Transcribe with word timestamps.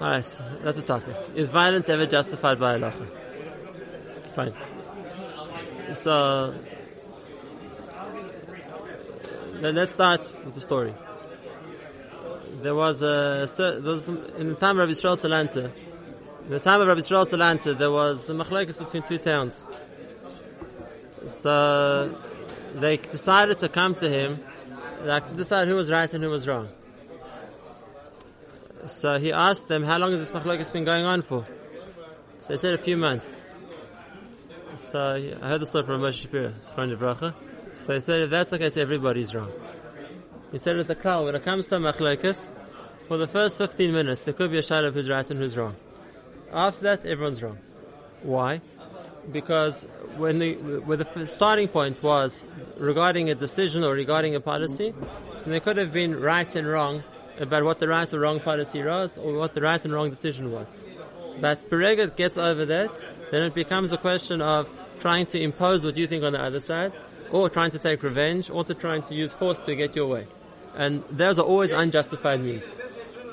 Alright, 0.00 0.38
that's 0.62 0.78
a 0.78 0.82
topic. 0.82 1.16
Is 1.34 1.48
violence 1.48 1.88
ever 1.88 2.04
justified 2.04 2.60
by 2.60 2.74
Allah? 2.74 2.92
Fine. 4.34 4.54
So, 5.94 6.54
let's 9.60 9.94
start 9.94 10.30
with 10.44 10.54
the 10.54 10.60
story. 10.60 10.94
There 12.60 12.74
was 12.74 13.00
a, 13.00 13.48
there 13.56 13.80
was, 13.80 14.08
in 14.08 14.50
the 14.50 14.54
time 14.56 14.78
of 14.78 14.86
Rabbi 14.86 14.92
Yisrael 14.92 15.16
Salanter, 15.16 15.72
in 16.44 16.50
the 16.50 16.60
time 16.60 16.82
of 16.82 16.88
Rabbi 16.88 17.00
Yisrael 17.00 17.26
Salanter, 17.26 17.78
there 17.78 17.90
was 17.90 18.28
a 18.28 18.34
machlekes 18.34 18.78
between 18.78 19.02
two 19.02 19.16
towns. 19.16 19.64
So, 21.26 22.14
they 22.74 22.98
decided 22.98 23.56
to 23.58 23.70
come 23.70 23.94
to 23.94 24.10
him, 24.10 24.44
like 25.04 25.26
to 25.28 25.34
decide 25.34 25.68
who 25.68 25.76
was 25.76 25.90
right 25.90 26.12
and 26.12 26.22
who 26.22 26.28
was 26.28 26.46
wrong. 26.46 26.68
So 28.86 29.18
he 29.18 29.32
asked 29.32 29.68
them, 29.68 29.82
how 29.82 29.98
long 29.98 30.12
has 30.12 30.20
this 30.20 30.30
machlokes 30.30 30.72
been 30.72 30.84
going 30.84 31.04
on 31.04 31.22
for? 31.22 31.46
So 32.40 32.48
they 32.48 32.56
said 32.56 32.74
a 32.74 32.82
few 32.82 32.96
months. 32.96 33.36
So 34.76 35.36
I 35.42 35.48
heard 35.48 35.60
the 35.60 35.66
story 35.66 35.84
from 35.84 36.00
Moshe 36.00 36.22
Shapiro, 36.22 36.52
So 37.78 37.94
he 37.94 38.00
said, 38.00 38.22
if 38.22 38.30
that's 38.30 38.52
okay, 38.52 38.70
so 38.70 38.80
everybody's 38.80 39.34
wrong. 39.34 39.50
He 40.52 40.58
said 40.58 40.76
it's 40.76 40.90
a 40.90 40.94
call, 40.94 41.24
when 41.24 41.34
it 41.34 41.44
comes 41.44 41.66
to 41.68 41.76
machlokes, 41.76 42.50
for 43.08 43.16
the 43.16 43.26
first 43.26 43.58
15 43.58 43.92
minutes, 43.92 44.24
there 44.24 44.34
could 44.34 44.50
be 44.50 44.58
a 44.58 44.62
shadow 44.62 44.88
of 44.88 44.94
who's 44.94 45.08
right 45.08 45.28
and 45.30 45.40
who's 45.40 45.56
wrong. 45.56 45.76
After 46.52 46.82
that, 46.82 47.06
everyone's 47.06 47.42
wrong. 47.42 47.58
Why? 48.22 48.60
Because 49.32 49.86
when 50.16 50.38
the, 50.38 50.54
where 50.54 50.96
the 50.96 51.26
starting 51.26 51.68
point 51.68 52.02
was 52.02 52.46
regarding 52.78 53.30
a 53.30 53.34
decision 53.34 53.82
or 53.82 53.92
regarding 53.92 54.34
a 54.36 54.40
policy, 54.40 54.94
so 55.38 55.50
there 55.50 55.60
could 55.60 55.76
have 55.78 55.92
been 55.92 56.20
right 56.20 56.54
and 56.54 56.66
wrong 56.66 57.02
about 57.38 57.64
what 57.64 57.78
the 57.78 57.88
right 57.88 58.12
or 58.12 58.20
wrong 58.20 58.40
policy 58.40 58.82
was 58.82 59.18
or 59.18 59.34
what 59.34 59.54
the 59.54 59.60
right 59.60 59.84
and 59.84 59.92
wrong 59.92 60.10
decision 60.10 60.50
was. 60.50 60.76
But 61.40 61.68
Perega 61.68 62.14
gets 62.16 62.36
over 62.36 62.64
that, 62.64 62.90
then 63.30 63.42
it 63.42 63.54
becomes 63.54 63.92
a 63.92 63.98
question 63.98 64.40
of 64.40 64.68
trying 64.98 65.26
to 65.26 65.40
impose 65.40 65.84
what 65.84 65.96
you 65.96 66.06
think 66.06 66.24
on 66.24 66.32
the 66.32 66.42
other 66.42 66.60
side, 66.60 66.92
or 67.30 67.50
trying 67.50 67.70
to 67.72 67.78
take 67.78 68.02
revenge, 68.02 68.48
or 68.48 68.64
to 68.64 68.72
trying 68.74 69.02
to 69.02 69.14
use 69.14 69.32
force 69.32 69.58
to 69.58 69.74
get 69.74 69.94
your 69.94 70.06
way. 70.06 70.26
And 70.74 71.02
those 71.10 71.38
are 71.38 71.44
always 71.44 71.72
unjustified 71.72 72.40
means. 72.42 72.64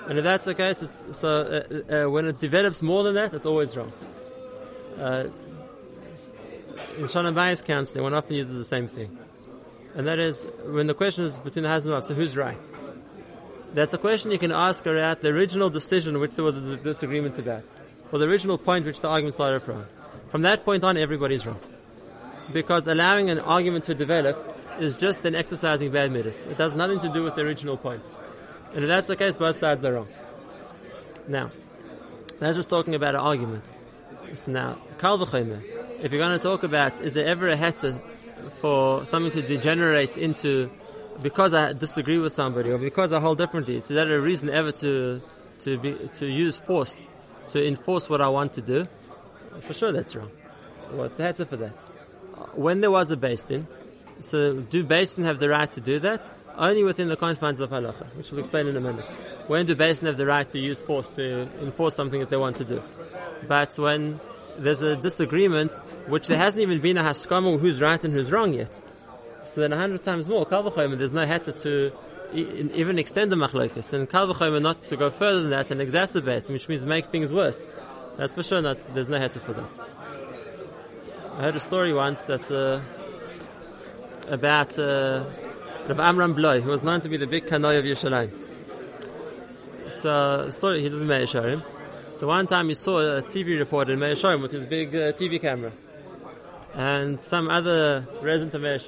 And 0.07 0.17
if 0.17 0.23
that's 0.23 0.45
the 0.45 0.53
case, 0.53 1.05
so 1.11 1.83
uh, 1.89 2.05
uh, 2.05 2.09
when 2.09 2.27
it 2.27 2.39
develops 2.39 2.81
more 2.81 3.03
than 3.03 3.15
that, 3.15 3.33
it's 3.33 3.45
always 3.45 3.77
wrong. 3.77 3.93
Uh, 4.99 5.27
in 6.97 7.07
Shalom 7.07 7.33
Bayis 7.33 7.63
counseling, 7.63 8.03
one 8.03 8.13
often 8.13 8.35
uses 8.35 8.57
the 8.57 8.65
same 8.65 8.87
thing. 8.87 9.17
And 9.95 10.07
that 10.07 10.19
is, 10.19 10.45
when 10.65 10.87
the 10.87 10.93
question 10.93 11.23
is 11.23 11.39
between 11.39 11.63
the 11.63 11.69
husband 11.69 11.93
and 11.93 12.01
wife, 12.01 12.07
so 12.09 12.15
who's 12.15 12.35
right? 12.35 12.57
That's 13.73 13.93
a 13.93 13.97
question 13.97 14.31
you 14.31 14.37
can 14.37 14.51
ask 14.51 14.83
her 14.85 14.97
at 14.97 15.21
the 15.21 15.29
original 15.29 15.69
decision 15.69 16.19
which 16.19 16.31
there 16.31 16.45
was 16.45 16.69
a 16.69 16.77
disagreement 16.77 17.39
about, 17.39 17.63
or 18.11 18.19
the 18.19 18.25
original 18.25 18.57
point 18.57 18.85
which 18.85 19.01
the 19.01 19.09
argument 19.09 19.33
started 19.33 19.61
from. 19.61 19.85
From 20.29 20.43
that 20.43 20.63
point 20.63 20.83
on, 20.83 20.95
everybody's 20.95 21.45
wrong. 21.45 21.59
Because 22.51 22.87
allowing 22.87 23.31
an 23.31 23.39
argument 23.39 23.85
to 23.85 23.95
develop 23.95 24.37
is 24.79 24.95
just 24.95 25.25
an 25.25 25.33
exercising 25.33 25.91
bad 25.91 26.11
midas. 26.11 26.45
It 26.45 26.57
has 26.57 26.75
nothing 26.75 26.99
to 26.99 27.09
do 27.09 27.23
with 27.23 27.35
the 27.35 27.41
original 27.41 27.77
point. 27.77 28.03
And 28.73 28.83
if 28.83 28.87
that's 28.87 29.07
the 29.07 29.15
case, 29.15 29.37
both 29.37 29.59
sides 29.59 29.83
are 29.85 29.93
wrong. 29.93 30.07
Now, 31.27 31.51
that's 32.39 32.55
just 32.55 32.69
talking 32.69 32.95
about 32.95 33.15
an 33.15 33.21
argument. 33.21 33.73
So 34.33 34.51
now, 34.51 34.77
Kal 34.99 35.21
if 35.21 36.11
you're 36.11 36.19
going 36.19 36.37
to 36.37 36.43
talk 36.43 36.63
about, 36.63 36.99
is 37.01 37.13
there 37.13 37.25
ever 37.25 37.47
a 37.47 37.55
heter 37.55 37.99
for 38.59 39.05
something 39.05 39.31
to 39.31 39.47
degenerate 39.47 40.17
into 40.17 40.69
because 41.21 41.53
I 41.53 41.73
disagree 41.73 42.17
with 42.17 42.33
somebody 42.33 42.71
or 42.71 42.77
because 42.77 43.13
I 43.13 43.19
hold 43.19 43.37
differently, 43.37 43.77
is 43.77 43.87
that 43.89 44.09
a 44.09 44.19
reason 44.19 44.49
ever 44.49 44.71
to 44.73 45.21
to 45.59 45.77
be 45.77 46.09
to 46.15 46.25
use 46.25 46.57
force 46.57 46.95
to 47.49 47.65
enforce 47.65 48.09
what 48.09 48.21
I 48.21 48.29
want 48.29 48.53
to 48.53 48.61
do? 48.61 48.87
For 49.61 49.73
sure, 49.73 49.91
that's 49.91 50.15
wrong. 50.15 50.31
What's 50.91 51.17
the 51.17 51.23
heter 51.23 51.47
for 51.47 51.57
that? 51.57 51.75
When 52.55 52.81
there 52.81 52.91
was 52.91 53.11
a 53.11 53.17
Beis 53.17 53.45
Din, 53.47 53.67
so 54.21 54.61
do 54.61 54.83
Beis 54.83 55.15
Din 55.15 55.25
have 55.25 55.39
the 55.39 55.49
right 55.49 55.71
to 55.71 55.81
do 55.81 55.99
that? 55.99 56.31
Only 56.55 56.83
within 56.83 57.09
the 57.09 57.15
confines 57.15 57.59
of 57.59 57.71
halacha, 57.71 58.05
which 58.15 58.31
we'll 58.31 58.41
explain 58.41 58.67
in 58.67 58.77
a 58.77 58.81
minute. 58.81 59.05
When 59.47 59.65
do 59.65 59.75
Beis 59.75 59.99
Din 59.99 60.07
have 60.07 60.17
the 60.17 60.25
right 60.25 60.49
to 60.51 60.59
use 60.59 60.81
force 60.81 61.09
to 61.09 61.47
enforce 61.61 61.95
something 61.95 62.19
that 62.19 62.29
they 62.29 62.37
want 62.37 62.57
to 62.57 62.65
do? 62.65 62.81
But 63.47 63.77
when 63.77 64.19
there's 64.57 64.81
a 64.81 64.95
disagreement, 64.95 65.71
which 66.07 66.27
there 66.27 66.37
hasn't 66.37 66.61
even 66.61 66.79
been 66.79 66.97
a 66.97 67.03
haskama 67.03 67.59
who's 67.59 67.81
right 67.81 68.03
and 68.03 68.13
who's 68.13 68.31
wrong 68.31 68.53
yet 68.53 68.81
so 69.53 69.61
then 69.61 69.73
a 69.73 69.77
hundred 69.77 70.03
times 70.03 70.27
more, 70.27 70.45
Kal 70.45 70.63
there's 70.63 71.13
no 71.13 71.25
heter 71.25 71.61
to 71.61 71.91
even 72.33 72.97
extend 72.97 73.31
the 73.31 73.35
machlokes, 73.35 73.93
and 73.93 74.09
Kal 74.09 74.27
not 74.59 74.87
to 74.87 74.97
go 74.97 75.11
further 75.11 75.41
than 75.41 75.51
that 75.51 75.69
and 75.69 75.79
exacerbate, 75.79 76.49
which 76.49 76.67
means 76.67 76.85
make 76.85 77.07
things 77.07 77.31
worse. 77.31 77.61
That's 78.17 78.33
for 78.33 78.43
sure 78.43 78.61
not, 78.61 78.77
there's 78.95 79.09
no 79.09 79.19
heter 79.19 79.41
for 79.41 79.53
that. 79.53 79.79
I 81.37 81.41
heard 81.43 81.55
a 81.55 81.59
story 81.59 81.93
once 81.93 82.25
that, 82.25 82.49
uh, 82.51 82.81
about, 84.27 84.77
uh, 84.79 85.23
Rav 85.87 85.99
Amram 85.99 86.33
Blau, 86.33 86.59
who 86.59 86.69
was 86.69 86.81
known 86.81 87.01
to 87.01 87.09
be 87.09 87.17
the 87.17 87.27
big 87.27 87.45
kanoi 87.45 87.77
of 87.77 87.85
Yerushalayim. 87.85 88.31
So, 89.89 90.49
story, 90.49 90.81
he 90.81 90.89
lived 90.89 91.01
in 91.01 91.07
Meir 91.07 91.27
So 92.11 92.27
one 92.27 92.47
time 92.47 92.69
he 92.69 92.73
saw 92.73 93.17
a 93.17 93.21
TV 93.21 93.59
reporter 93.59 93.93
in 93.93 93.99
Meir 93.99 94.15
with 94.37 94.51
his 94.51 94.65
big 94.65 94.95
uh, 94.95 95.11
TV 95.11 95.41
camera. 95.41 95.71
And 96.73 97.19
some 97.19 97.49
other 97.49 98.07
resident 98.21 98.55
of 98.55 98.61
Meir 98.61 98.79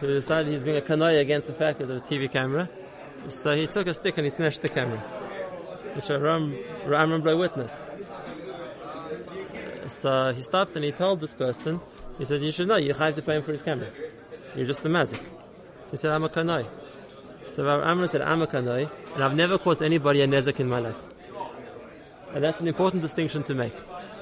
who 0.00 0.06
decided 0.06 0.52
he's 0.52 0.64
being 0.64 0.76
a 0.76 0.80
kanoya 0.80 1.20
against 1.20 1.46
the 1.46 1.52
fact 1.52 1.80
of 1.80 1.88
the 1.88 2.00
TV 2.00 2.30
camera. 2.30 2.68
So 3.28 3.56
he 3.56 3.66
took 3.66 3.86
a 3.86 3.94
stick 3.94 4.18
and 4.18 4.24
he 4.24 4.30
smashed 4.30 4.62
the 4.62 4.68
camera, 4.68 4.98
which 5.94 6.10
Ram, 6.10 6.56
Ram 6.84 7.10
Ramblay 7.10 7.34
witnessed. 7.34 7.78
Uh, 9.84 9.88
so 9.88 10.32
he 10.32 10.42
stopped 10.42 10.76
and 10.76 10.84
he 10.84 10.92
told 10.92 11.20
this 11.20 11.32
person, 11.32 11.80
he 12.18 12.24
said, 12.24 12.42
you 12.42 12.52
should 12.52 12.68
know, 12.68 12.76
you 12.76 12.94
have 12.94 13.14
to 13.16 13.22
pay 13.22 13.36
him 13.36 13.42
for 13.42 13.52
his 13.52 13.62
camera. 13.62 13.88
You're 14.54 14.66
just 14.66 14.80
a 14.80 14.88
mazik. 14.88 15.22
So 15.84 15.92
he 15.92 15.96
said, 15.96 16.12
I'm 16.12 16.24
a 16.24 16.28
kanoi. 16.28 16.66
So 17.46 17.68
Amram 17.82 18.08
said, 18.08 18.22
I'm 18.22 18.42
a 18.42 18.46
kanoi, 18.46 18.90
and 19.14 19.24
I've 19.24 19.34
never 19.34 19.56
caused 19.58 19.82
anybody 19.82 20.20
a 20.22 20.26
nezek 20.26 20.60
in 20.60 20.68
my 20.68 20.80
life. 20.80 20.96
And 22.34 22.42
that's 22.42 22.60
an 22.60 22.68
important 22.68 23.02
distinction 23.02 23.42
to 23.44 23.54
make. 23.54 23.74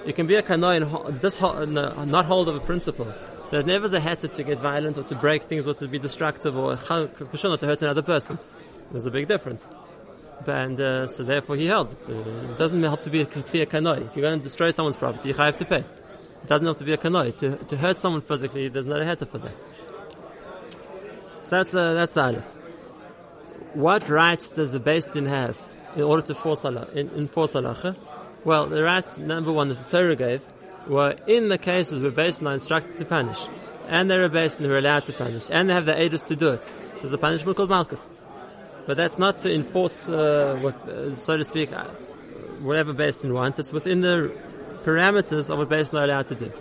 You 0.06 0.12
can 0.12 0.26
be 0.26 0.34
a 0.36 0.42
kanoi 0.42 0.76
and 0.76 1.20
this, 1.20 1.40
not 1.40 2.24
hold 2.26 2.48
of 2.48 2.56
a 2.56 2.60
principle, 2.60 3.12
there's 3.54 3.66
never 3.66 3.86
a 3.86 4.00
heter 4.00 4.32
to 4.32 4.42
get 4.42 4.58
violent 4.58 4.98
or 4.98 5.04
to 5.04 5.14
break 5.14 5.44
things 5.44 5.68
or 5.68 5.74
to 5.74 5.86
be 5.86 5.98
destructive 5.98 6.56
or 6.56 6.76
for 6.76 7.36
sure 7.36 7.50
not 7.50 7.60
to 7.60 7.66
hurt 7.66 7.82
another 7.82 8.02
person. 8.02 8.36
There's 8.90 9.06
a 9.06 9.10
big 9.12 9.28
difference. 9.28 9.62
And 10.46 10.80
uh, 10.80 11.06
so 11.06 11.22
therefore 11.22 11.54
he 11.54 11.66
held. 11.66 11.96
Uh, 12.08 12.14
it 12.50 12.58
doesn't 12.58 12.82
have 12.82 13.02
to 13.04 13.10
be 13.10 13.20
a, 13.20 13.24
a 13.24 13.26
kanoi. 13.26 14.08
If 14.08 14.16
you're 14.16 14.22
going 14.22 14.40
to 14.40 14.42
destroy 14.42 14.72
someone's 14.72 14.96
property, 14.96 15.28
you 15.28 15.34
have 15.34 15.56
to 15.58 15.64
pay. 15.64 15.78
It 15.78 16.48
doesn't 16.48 16.66
have 16.66 16.78
to 16.78 16.84
be 16.84 16.94
a 16.94 16.96
kanoi. 16.96 17.36
To, 17.38 17.56
to 17.56 17.76
hurt 17.76 17.96
someone 17.96 18.22
physically, 18.22 18.66
there's 18.68 18.86
not 18.86 19.00
a 19.00 19.04
heter 19.04 19.28
for 19.28 19.38
that. 19.38 19.56
So 21.44 21.56
that's, 21.56 21.74
uh, 21.74 21.94
that's 21.94 22.14
the 22.14 22.22
aleph. 22.24 22.44
What 23.74 24.08
rights 24.08 24.50
does 24.50 24.74
a 24.74 24.80
Beis 24.80 25.10
Din 25.10 25.26
have 25.26 25.60
in 25.94 26.02
order 26.02 26.22
to 26.22 26.34
force 26.34 26.64
enforce 26.64 27.52
halacha? 27.52 27.96
Well, 28.44 28.66
the 28.66 28.82
rights, 28.82 29.16
number 29.16 29.52
one, 29.52 29.68
that 29.68 29.78
the 29.86 29.90
Torah 29.90 30.16
gave, 30.16 30.42
were 30.88 31.16
in 31.26 31.48
the 31.48 31.58
cases 31.58 32.00
where 32.00 32.10
Beis 32.10 32.38
Din 32.38 32.48
are 32.48 32.54
instructed 32.54 32.98
to 32.98 33.04
punish, 33.04 33.48
and 33.88 34.10
there 34.10 34.24
are 34.24 34.28
Beis 34.28 34.58
Din 34.58 34.66
who 34.66 34.72
are 34.72 34.78
allowed 34.78 35.04
to 35.04 35.12
punish, 35.12 35.48
and 35.50 35.68
they 35.68 35.74
have 35.74 35.86
the 35.86 35.98
aiders 35.98 36.22
to 36.22 36.36
do 36.36 36.50
it. 36.50 36.64
So 36.96 37.04
it's 37.04 37.12
a 37.12 37.18
punishment 37.18 37.56
called 37.56 37.70
Malchus. 37.70 38.10
But 38.86 38.96
that's 38.96 39.18
not 39.18 39.38
to 39.38 39.52
enforce, 39.52 40.08
uh, 40.08 40.58
what, 40.60 40.88
uh, 40.88 41.14
so 41.16 41.36
to 41.36 41.44
speak, 41.44 41.72
uh, 41.72 41.84
whatever 42.60 42.92
Beis 42.92 43.22
Din 43.22 43.32
wants. 43.32 43.58
It's 43.58 43.72
within 43.72 44.02
the 44.02 44.32
parameters 44.82 45.50
of 45.50 45.58
what 45.58 45.68
Beis 45.68 45.90
Din 45.90 46.00
are 46.00 46.04
allowed 46.04 46.26
to 46.28 46.34
do. 46.34 46.52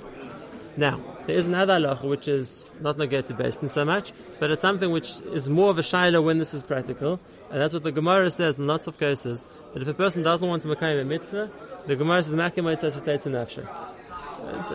Now, 0.75 0.99
there 1.27 1.35
is 1.35 1.47
another 1.47 1.79
law 1.79 1.95
which 1.97 2.27
is 2.27 2.71
not 2.81 2.97
negated 2.97 3.27
to 3.27 3.43
Beis 3.43 3.59
Din 3.59 3.69
so 3.69 3.85
much, 3.85 4.11
but 4.39 4.49
it's 4.51 4.61
something 4.61 4.91
which 4.91 5.19
is 5.33 5.49
more 5.49 5.69
of 5.69 5.77
a 5.77 5.81
shaila 5.81 6.23
when 6.23 6.39
this 6.39 6.53
is 6.53 6.63
practical, 6.63 7.19
and 7.51 7.61
that's 7.61 7.73
what 7.73 7.83
the 7.83 7.91
Gemara 7.91 8.31
says 8.31 8.57
in 8.57 8.65
lots 8.65 8.87
of 8.87 8.97
cases, 8.97 9.47
that 9.73 9.81
if 9.81 9.87
a 9.87 9.93
person 9.93 10.23
doesn't 10.23 10.47
want 10.47 10.61
to 10.63 10.67
make 10.69 10.81
a 10.81 11.03
mitzvah, 11.03 11.51
the 11.85 11.95
Gemara 11.95 12.23
says, 12.23 12.33
Makim 12.33 12.63
mitzvah. 12.63 13.93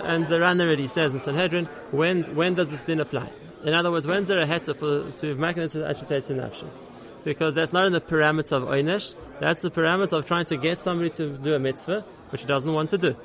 And 0.03 0.27
the 0.27 0.41
Ran 0.41 0.61
already 0.61 0.87
says 0.87 1.13
in 1.13 1.21
Sanhedrin, 1.21 1.67
when 1.91 2.25
when 2.35 2.55
does 2.55 2.71
this 2.71 2.83
din 2.83 3.01
apply? 3.01 3.31
In 3.65 3.75
other 3.75 3.91
words, 3.91 4.07
when's 4.07 4.29
there 4.29 4.41
a 4.41 4.47
heter 4.47 4.77
for 4.77 5.11
to 5.19 5.35
mechanism 5.35 5.85
agitates 5.85 6.31
in 6.31 6.39
nafshe? 6.39 6.69
Because 7.25 7.55
that's 7.55 7.73
not 7.73 7.87
in 7.87 7.93
the 7.93 8.01
parameter 8.01 8.53
of 8.53 8.63
oynesh. 8.65 9.15
That's 9.41 9.63
the 9.63 9.71
parameter 9.71 10.13
of 10.13 10.27
trying 10.27 10.47
to 10.47 10.57
get 10.57 10.83
somebody 10.83 11.11
to 11.11 11.37
do 11.37 11.55
a 11.55 11.59
mitzvah 11.59 12.05
which 12.31 12.43
he 12.43 12.47
doesn't 12.47 12.73
want 12.73 12.91
to 12.91 12.99
do. 12.99 13.17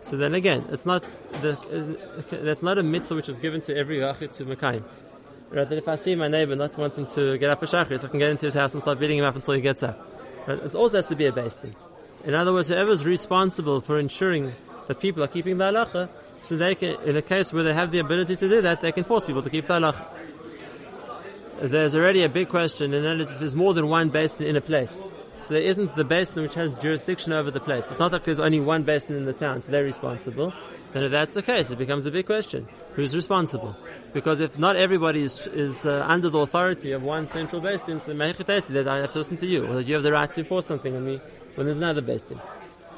So 0.00 0.16
then 0.16 0.34
again, 0.34 0.66
it's 0.70 0.86
not 0.86 1.02
the, 1.40 1.58
uh, 1.58 2.22
that's 2.30 2.62
not 2.62 2.78
a 2.78 2.82
mitzvah 2.82 3.16
which 3.16 3.28
is 3.28 3.38
given 3.38 3.60
to 3.62 3.76
every 3.76 3.98
yachid 3.98 4.36
to 4.36 4.44
mekayim. 4.44 4.84
Rather, 5.50 5.76
if 5.76 5.88
I 5.88 5.96
see 5.96 6.14
my 6.14 6.28
neighbor 6.28 6.56
not 6.56 6.76
wanting 6.76 7.06
to 7.08 7.38
get 7.38 7.50
up 7.50 7.60
for 7.60 7.66
shachris, 7.66 8.04
I 8.04 8.08
can 8.08 8.18
get 8.18 8.30
into 8.30 8.46
his 8.46 8.54
house 8.54 8.74
and 8.74 8.82
start 8.82 8.98
beating 8.98 9.18
him 9.18 9.24
up 9.24 9.36
until 9.36 9.54
he 9.54 9.60
gets 9.60 9.82
up. 9.82 9.98
But 10.46 10.58
it 10.58 10.74
also 10.74 10.96
has 10.98 11.06
to 11.08 11.16
be 11.16 11.26
a 11.26 11.32
base 11.32 11.54
thing. 11.54 11.74
In 12.24 12.34
other 12.34 12.52
words, 12.52 12.68
whoever 12.68 12.90
is 12.90 13.04
responsible 13.04 13.80
for 13.80 13.98
ensuring 13.98 14.54
that 14.86 15.00
people 15.00 15.22
are 15.22 15.28
keeping 15.28 15.58
the 15.58 15.64
halacha, 15.64 16.08
so 16.42 16.56
they 16.56 16.74
can, 16.74 17.00
in 17.02 17.16
a 17.16 17.22
case 17.22 17.52
where 17.52 17.64
they 17.64 17.74
have 17.74 17.90
the 17.90 17.98
ability 17.98 18.36
to 18.36 18.48
do 18.48 18.60
that, 18.62 18.80
they 18.80 18.92
can 18.92 19.04
force 19.04 19.24
people 19.24 19.42
to 19.42 19.50
keep 19.50 19.66
the 19.66 19.74
halacha. 19.74 20.06
There's 21.60 21.96
already 21.96 22.22
a 22.22 22.28
big 22.28 22.48
question, 22.48 22.92
and 22.92 23.04
that 23.04 23.18
is 23.18 23.30
if 23.30 23.38
there's 23.38 23.56
more 23.56 23.72
than 23.72 23.88
one 23.88 24.10
Beis 24.10 24.36
Din 24.36 24.46
in 24.46 24.56
a 24.56 24.60
place. 24.60 25.02
So 25.40 25.54
there 25.54 25.62
isn't 25.62 25.94
the 25.94 26.04
Beis 26.04 26.34
Din 26.34 26.42
which 26.42 26.54
has 26.54 26.74
jurisdiction 26.74 27.32
over 27.32 27.50
the 27.50 27.60
place. 27.60 27.90
It's 27.90 27.98
not 27.98 28.12
like 28.12 28.24
there's 28.24 28.40
only 28.40 28.60
one 28.60 28.84
Beis 28.84 29.06
Din 29.06 29.16
in 29.16 29.24
the 29.24 29.32
town, 29.32 29.62
so 29.62 29.72
they're 29.72 29.84
responsible. 29.84 30.52
Then 30.92 31.04
if 31.04 31.10
that's 31.10 31.34
the 31.34 31.42
case, 31.42 31.70
it 31.70 31.78
becomes 31.78 32.04
a 32.06 32.10
big 32.10 32.26
question. 32.26 32.68
Who's 32.92 33.14
responsible? 33.14 33.76
Because 34.12 34.40
if 34.40 34.58
not 34.58 34.76
everybody 34.76 35.22
is, 35.22 35.46
is 35.48 35.84
uh, 35.84 36.04
under 36.06 36.30
the 36.30 36.38
authority 36.38 36.92
of 36.92 37.02
one 37.02 37.26
central 37.28 37.62
Beis 37.62 37.84
Din, 37.86 38.00
so 38.00 38.12
I 38.12 38.98
have 38.98 39.12
to 39.12 39.18
listen 39.18 39.36
to 39.38 39.46
you, 39.46 39.66
or 39.66 39.74
that 39.74 39.86
you 39.86 39.94
have 39.94 40.02
the 40.02 40.12
right 40.12 40.32
to 40.32 40.40
enforce 40.40 40.66
something 40.66 40.94
on 40.94 41.04
me 41.04 41.20
when 41.54 41.66
there's 41.66 41.78
another 41.78 42.02
Beis 42.02 42.26
Din. 42.28 42.40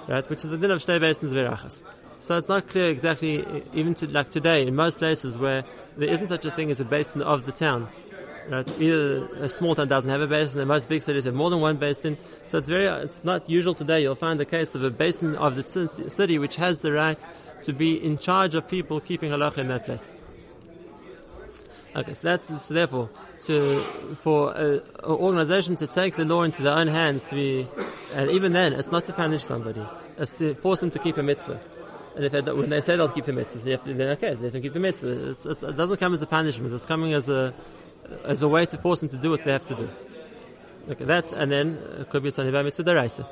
Right? 0.09 0.29
Which 0.29 0.45
is 0.45 0.51
the 0.51 0.57
din 0.57 0.71
of 0.71 0.81
Shnei 0.81 1.01
Basins 1.01 1.33
Verachas. 1.33 1.83
So 2.19 2.37
it's 2.37 2.49
not 2.49 2.67
clear 2.69 2.89
exactly, 2.89 3.45
even 3.75 3.95
to, 3.95 4.09
like 4.09 4.31
today, 4.31 4.67
in 4.67 4.75
most 4.75 4.99
places 4.99 5.39
where 5.39 5.65
there 5.97 6.09
isn't 6.09 6.27
such 6.29 6.45
a 6.45 6.51
thing 6.51 6.71
as 6.71 6.81
a 6.81 6.85
Beis 6.85 7.13
Din 7.13 7.23
of 7.23 7.47
the 7.47 7.53
town, 7.53 7.89
Right? 8.49 8.67
Either 8.81 9.27
a 9.45 9.49
small 9.49 9.75
town 9.75 9.89
doesn't 9.89 10.09
have 10.09 10.23
a 10.23 10.27
Beis 10.27 10.53
Din, 10.53 10.61
and 10.61 10.69
most 10.69 10.89
big 10.89 11.03
cities 11.03 11.25
have 11.25 11.35
more 11.35 11.51
than 11.51 11.61
one 11.61 11.77
Beis 11.77 12.01
Din. 12.01 12.17
So 12.47 12.59
it's 12.59 12.69
very, 12.69 12.87
it's 12.87 13.23
not 13.23 13.49
usual 13.49 13.75
today. 13.75 14.01
You'll 14.01 14.15
find 14.15 14.41
the 14.41 14.47
case 14.47 14.75
of 14.75 14.83
a 14.83 14.91
Beis 14.91 15.21
Din 15.21 15.37
of 15.37 15.55
the 15.55 16.09
city 16.09 16.39
which 16.39 16.57
has 16.57 16.81
the 16.81 16.93
right 16.93 17.23
to 17.65 17.73
be 17.75 18.03
in 18.03 18.17
charge 18.17 18.55
of 18.55 18.67
people 18.67 19.01
keeping 19.01 19.31
halacha 19.31 19.59
in 19.59 19.69
that 19.69 19.85
place. 19.85 20.15
Okay, 21.95 22.15
so 22.15 22.21
that's 22.23 22.65
so 22.65 22.75
therefore 22.75 23.11
to 23.43 23.81
for 24.21 24.53
an 24.55 24.83
organization 25.03 25.77
to 25.77 25.87
take 25.87 26.17
the 26.17 26.25
law 26.25 26.43
into 26.43 26.63
their 26.63 26.75
own 26.75 26.87
hands 26.87 27.23
to 27.25 27.35
be, 27.35 27.69
and 28.13 28.31
even 28.31 28.53
then, 28.53 28.73
it's 28.73 28.91
not 28.91 29.05
to 29.07 29.13
punish 29.13 29.45
somebody; 29.45 29.85
it's 30.17 30.33
to 30.39 30.55
force 30.55 30.81
them 30.81 30.91
to 30.91 30.99
keep 30.99 31.17
a 31.17 31.23
mitzvah. 31.23 31.61
And 32.17 32.25
if 32.25 32.33
they, 32.33 32.41
when 32.53 32.71
they 32.71 32.81
say 32.81 32.97
they'll 32.97 33.09
keep 33.09 33.27
the 33.27 33.33
mitzvah, 33.33 33.61
they 33.61 33.71
have 33.73 33.85
to, 33.85 33.95
then 33.95 34.11
okay, 34.11 34.35
they 34.35 34.51
to 34.51 34.61
keep 34.61 34.73
the 34.73 34.81
mitzvah. 34.81 35.31
It's, 35.31 35.47
it's, 35.47 35.63
it 35.63 35.77
doesn't 35.77 35.99
come 35.99 36.15
as 36.15 36.23
a 36.23 36.27
punishment; 36.27 36.73
it's 36.75 36.87
coming 36.87 37.13
as 37.13 37.29
a 37.29 37.55
as 38.25 38.43
a 38.43 38.49
way 38.49 38.67
to 38.67 38.79
force 38.79 39.01
them 39.01 39.09
to 39.11 39.17
do 39.17 39.31
what 39.31 39.45
they 39.45 39.53
have 39.53 39.67
to 39.67 39.75
do. 39.75 39.89
Okay, 40.91 41.05
that's 41.05 41.33
and 41.33 41.53
then 41.53 41.75
it 41.75 42.01
uh, 42.01 42.05
could 42.05 42.23
be 42.23 42.31
something 42.31 42.49
about 42.49 42.65
mitzvah 42.65 42.85
deraisa. 42.85 43.27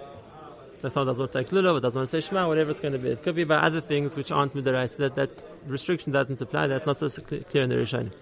So 0.83 0.89
someone 0.91 1.07
doesn't 1.07 1.23
want 1.23 1.33
to 1.33 1.39
take 1.39 1.49
lulav, 1.49 1.81
doesn't 1.81 1.99
want 1.99 2.11
to 2.11 2.23
say 2.23 2.27
shema, 2.27 2.47
whatever 2.47 2.71
it's 2.71 2.81
going 2.81 2.93
to 2.93 2.99
be. 2.99 3.09
It 3.09 3.23
could 3.23 3.35
be 3.35 3.43
about 3.43 3.65
other 3.65 3.81
things 3.81 4.17
which 4.17 4.31
aren't 4.31 4.55
midaraisa. 4.55 4.99
That 4.99 5.15
that 5.17 5.31
restriction 5.67 6.13
doesn't 6.13 6.41
apply. 6.41 6.67
That's 6.67 6.87
not 6.87 6.99
so 6.99 7.09
clear 7.23 7.65
in 7.65 7.71
the 7.71 7.77
Rishonim. 7.77 8.13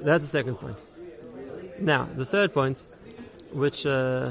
That's 0.00 0.24
the 0.24 0.30
second 0.30 0.56
point. 0.56 0.86
Now, 1.80 2.08
the 2.14 2.24
third 2.24 2.54
point, 2.54 2.86
which 3.52 3.84
uh, 3.84 4.30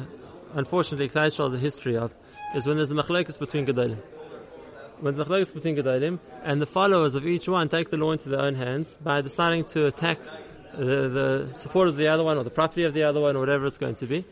unfortunately 0.53 1.09
Klal 1.09 1.35
has 1.35 1.53
a 1.53 1.57
history 1.57 1.97
of, 1.97 2.13
is 2.55 2.67
when 2.67 2.77
there's 2.77 2.91
a 2.91 2.95
machlekes 2.95 3.37
between 3.39 3.65
gedolim. 3.65 3.97
When 4.99 5.13
there's 5.13 5.27
a 5.27 5.29
machlekes 5.29 5.53
between 5.53 5.75
gedolim, 5.75 6.19
and 6.43 6.61
the 6.61 6.65
followers 6.65 7.15
of 7.15 7.25
each 7.25 7.47
one 7.47 7.69
take 7.69 7.89
the 7.89 7.97
law 7.97 8.11
into 8.11 8.29
their 8.29 8.41
own 8.41 8.55
hands 8.55 8.97
by 9.01 9.21
deciding 9.21 9.65
to 9.65 9.87
attack 9.87 10.19
the, 10.77 11.09
the 11.09 11.53
support 11.53 11.87
of 11.87 11.97
the 11.97 12.07
other 12.07 12.23
one 12.23 12.37
or 12.37 12.43
the 12.43 12.49
property 12.49 12.83
of 12.83 12.93
the 12.93 13.03
other 13.03 13.19
one 13.19 13.35
or 13.35 13.39
whatever 13.39 13.65
it's 13.65 13.77
going 13.77 13.95
to 13.95 14.05
be. 14.05 14.25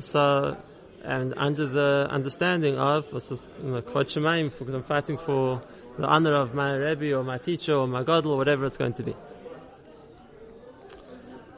So, 0.00 0.56
and 1.04 1.34
under 1.36 1.66
the 1.66 2.08
understanding 2.10 2.78
of, 2.78 3.10
this 3.10 3.30
is, 3.30 3.48
because 3.62 4.16
I'm 4.16 4.82
fighting 4.82 5.18
for 5.18 5.62
the 5.98 6.06
honor 6.06 6.34
of 6.34 6.54
my 6.54 6.74
Rebbe 6.74 7.14
or 7.14 7.24
my 7.24 7.38
teacher 7.38 7.74
or 7.74 7.86
my 7.86 8.02
Gadol 8.02 8.32
or 8.32 8.36
whatever 8.36 8.66
it's 8.66 8.76
going 8.76 8.92
to 8.94 9.02
be. 9.02 9.16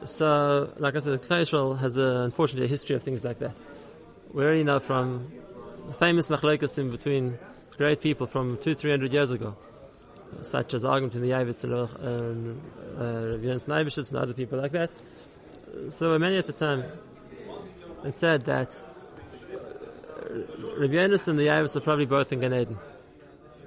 So, 0.05 0.73
like 0.77 0.95
I 0.95 0.99
said, 0.99 1.21
Klal 1.21 1.41
Yisrael 1.41 1.79
has 1.79 1.95
a, 1.97 2.21
unfortunately 2.23 2.65
a 2.65 2.69
history 2.69 2.95
of 2.95 3.03
things 3.03 3.23
like 3.23 3.37
that. 3.39 3.55
We 4.33 4.43
already 4.43 4.63
know 4.63 4.79
from 4.79 5.31
famous 5.99 6.29
machlokes 6.29 6.77
in 6.79 6.89
between 6.89 7.37
great 7.77 8.01
people 8.01 8.27
from 8.27 8.57
two, 8.57 8.75
three 8.75 8.91
hundred 8.91 9.13
years 9.13 9.31
ago 9.31 9.57
such 10.41 10.73
as 10.73 10.85
argument 10.85 11.15
in 11.15 11.21
the 11.21 11.31
Yavitz 11.31 11.63
and 11.63 11.73
um, 11.73 12.61
uh, 12.97 13.37
Jens 13.37 13.67
and 13.67 14.17
other 14.17 14.33
people 14.33 14.59
like 14.59 14.71
that. 14.71 14.89
So 15.89 16.17
many 16.17 16.37
at 16.37 16.47
the 16.47 16.53
time 16.53 16.83
it 18.03 18.15
said 18.15 18.45
that 18.45 18.81
Rabbi 20.77 20.93
Yonis 20.93 21.27
and 21.27 21.37
the 21.37 21.47
Yavitz 21.47 21.75
are 21.75 21.81
probably 21.81 22.05
both 22.05 22.31
in 22.31 22.39
Gan 22.39 22.53
Eden. 22.53 22.77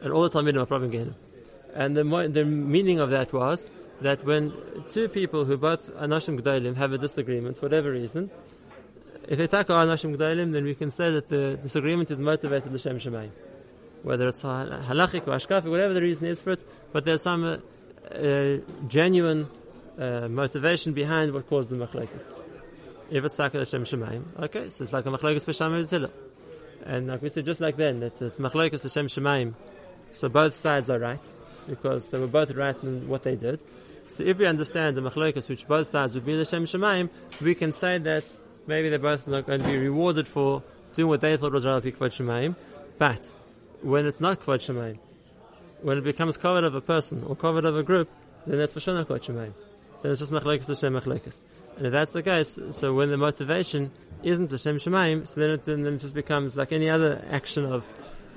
And 0.02 0.12
all 0.12 0.22
the 0.22 0.31
Talmidim 0.31 0.61
are 0.61 0.66
probably 0.66 0.87
in 0.87 0.93
Gan 0.93 1.14
And 1.75 1.96
the, 1.96 2.31
the 2.32 2.44
meaning 2.44 3.00
of 3.00 3.11
that 3.11 3.32
was 3.32 3.70
that 4.00 4.25
when 4.25 4.52
two 4.88 5.08
people 5.08 5.44
who 5.44 5.56
both 5.56 5.94
Anashim 5.96 6.40
G'daylim 6.40 6.76
have 6.76 6.93
a 6.93 6.99
disagreement, 6.99 7.58
for 7.58 7.66
whatever 7.66 7.93
reason, 7.93 8.31
if 9.29 9.38
they 9.38 9.47
tackle 9.47 9.76
Anashim 9.76 10.17
G'daylim, 10.17 10.53
then 10.53 10.65
we 10.65 10.75
can 10.75 10.91
say 10.91 11.11
that 11.11 11.29
the 11.29 11.56
disagreement 11.61 12.11
is 12.11 12.19
motivated 12.19 12.73
L'Shem 12.73 12.99
Shemayim 12.99 13.31
whether 14.05 14.29
it's 14.29 14.43
halachic 14.43 15.26
or 15.26 15.32
ashkafic, 15.32 15.65
whatever 15.65 15.94
the 15.94 16.03
reason 16.03 16.26
is 16.26 16.41
for 16.41 16.53
it, 16.53 16.69
but 16.93 17.05
there's 17.05 17.23
some 17.23 17.43
uh, 17.43 18.15
uh, 18.15 18.59
genuine 18.87 19.49
uh, 19.99 20.29
motivation 20.29 20.93
behind 20.93 21.32
what 21.32 21.49
caused 21.49 21.71
the 21.71 21.76
machlekes. 21.76 22.31
If 23.11 23.25
it's 23.25 23.35
takal 23.35 23.61
Hashem 23.61 23.85
Shemaim, 23.85 24.25
okay, 24.44 24.69
so 24.69 24.85
it's 24.85 24.93
like 24.93 25.06
a 25.06 25.11
machlekes 25.11 25.44
b'shamay 25.44 25.85
zillah. 25.85 26.11
And 26.85 27.06
like 27.06 27.23
we 27.23 27.31
said, 27.31 27.47
just 27.47 27.61
like 27.61 27.79
then, 27.79 28.00
that 28.00 28.21
it's 28.21 28.38
machlekes 28.38 28.82
Hashem 28.82 29.06
Shemaim, 29.06 29.55
so 30.12 30.29
both 30.29 30.55
sides 30.55 30.91
are 30.91 30.99
right, 30.99 31.25
because 31.67 32.11
they 32.11 32.19
were 32.19 32.26
both 32.26 32.50
right 32.50 32.76
in 32.82 33.09
what 33.09 33.23
they 33.23 33.37
did. 33.37 33.65
So 34.06 34.23
if 34.23 34.37
we 34.37 34.44
understand 34.44 34.99
the 34.99 35.00
machlekes, 35.00 35.49
which 35.49 35.67
both 35.67 35.88
sides 35.88 36.15
would 36.15 36.26
be 36.26 36.37
the 36.37 36.44
Shem 36.44 36.67
Shemaim, 36.67 37.09
we 37.41 37.55
can 37.55 37.73
say 37.73 37.97
that 37.97 38.25
maybe 38.66 38.88
they're 38.88 38.99
both 38.99 39.26
not 39.26 39.46
going 39.46 39.62
to 39.62 39.69
be 39.69 39.76
rewarded 39.78 40.28
for 40.28 40.62
doing 40.94 41.08
what 41.08 41.20
they 41.20 41.37
thought 41.37 41.52
was 41.52 41.66
right 41.66 41.82
for 41.82 42.08
Shemaim, 42.08 42.56
but 42.99 43.32
when 43.82 44.06
it's 44.06 44.20
not 44.20 44.40
Kvod 44.40 44.61
Shemayim. 44.61 44.99
When 45.82 45.99
it 45.99 46.05
becomes 46.05 46.37
covered 46.37 46.64
of 46.64 46.75
a 46.75 46.81
person 46.81 47.22
or 47.25 47.37
covered 47.37 47.64
of 47.64 47.76
a 47.76 47.82
group, 47.82 48.08
then 48.46 48.58
that's 48.58 48.72
for 48.72 48.81
sure 48.81 48.94
not 48.94 49.08
Kvod 49.08 49.20
Shemayim. 49.20 49.52
Then 50.02 50.12
it's 50.12 50.20
just 50.20 50.32
Mechlekes 50.32 50.66
Hashem 50.66 50.93
Mechlekes. 50.93 51.43
And 51.76 51.87
if 51.87 51.93
that's 51.93 52.12
the 52.12 52.22
case, 52.22 52.58
so 52.70 52.94
when 52.94 53.11
the 53.11 53.16
motivation 53.16 53.90
isn't 54.22 54.50
Hashem 54.50 54.78
Shemayim, 54.78 55.26
so 55.26 55.40
then 55.40 55.50
it, 55.50 55.64
then 55.64 55.87
it 55.87 55.99
just 55.99 56.14
becomes 56.14 56.56
like 56.56 56.72
any 56.72 56.88
other 56.88 57.25
action 57.31 57.64
of 57.66 57.84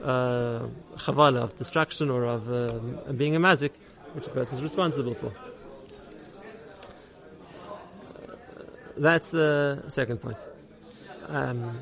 uh, 0.03 0.67
chavala, 0.97 1.43
of 1.43 1.55
destruction 1.55 2.09
or 2.09 2.25
of 2.25 2.51
uh, 2.51 3.11
being 3.13 3.35
a 3.35 3.39
mazik, 3.39 3.71
which 4.13 4.27
a 4.27 4.29
person 4.31 4.55
is 4.55 4.61
responsible 4.61 5.13
for. 5.13 5.31
That's 8.97 9.31
the 9.31 9.83
second 9.89 10.21
point. 10.21 10.47
Um, 11.27 11.79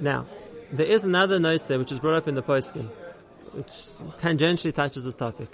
now, 0.00 0.26
there 0.70 0.86
is 0.86 1.04
another 1.04 1.38
noise 1.38 1.68
which 1.68 1.92
is 1.92 1.98
brought 1.98 2.16
up 2.16 2.28
in 2.28 2.34
the 2.34 2.42
poskim, 2.42 2.88
which 3.52 3.68
tangentially 4.20 4.74
touches 4.74 5.04
this 5.04 5.14
topic, 5.14 5.48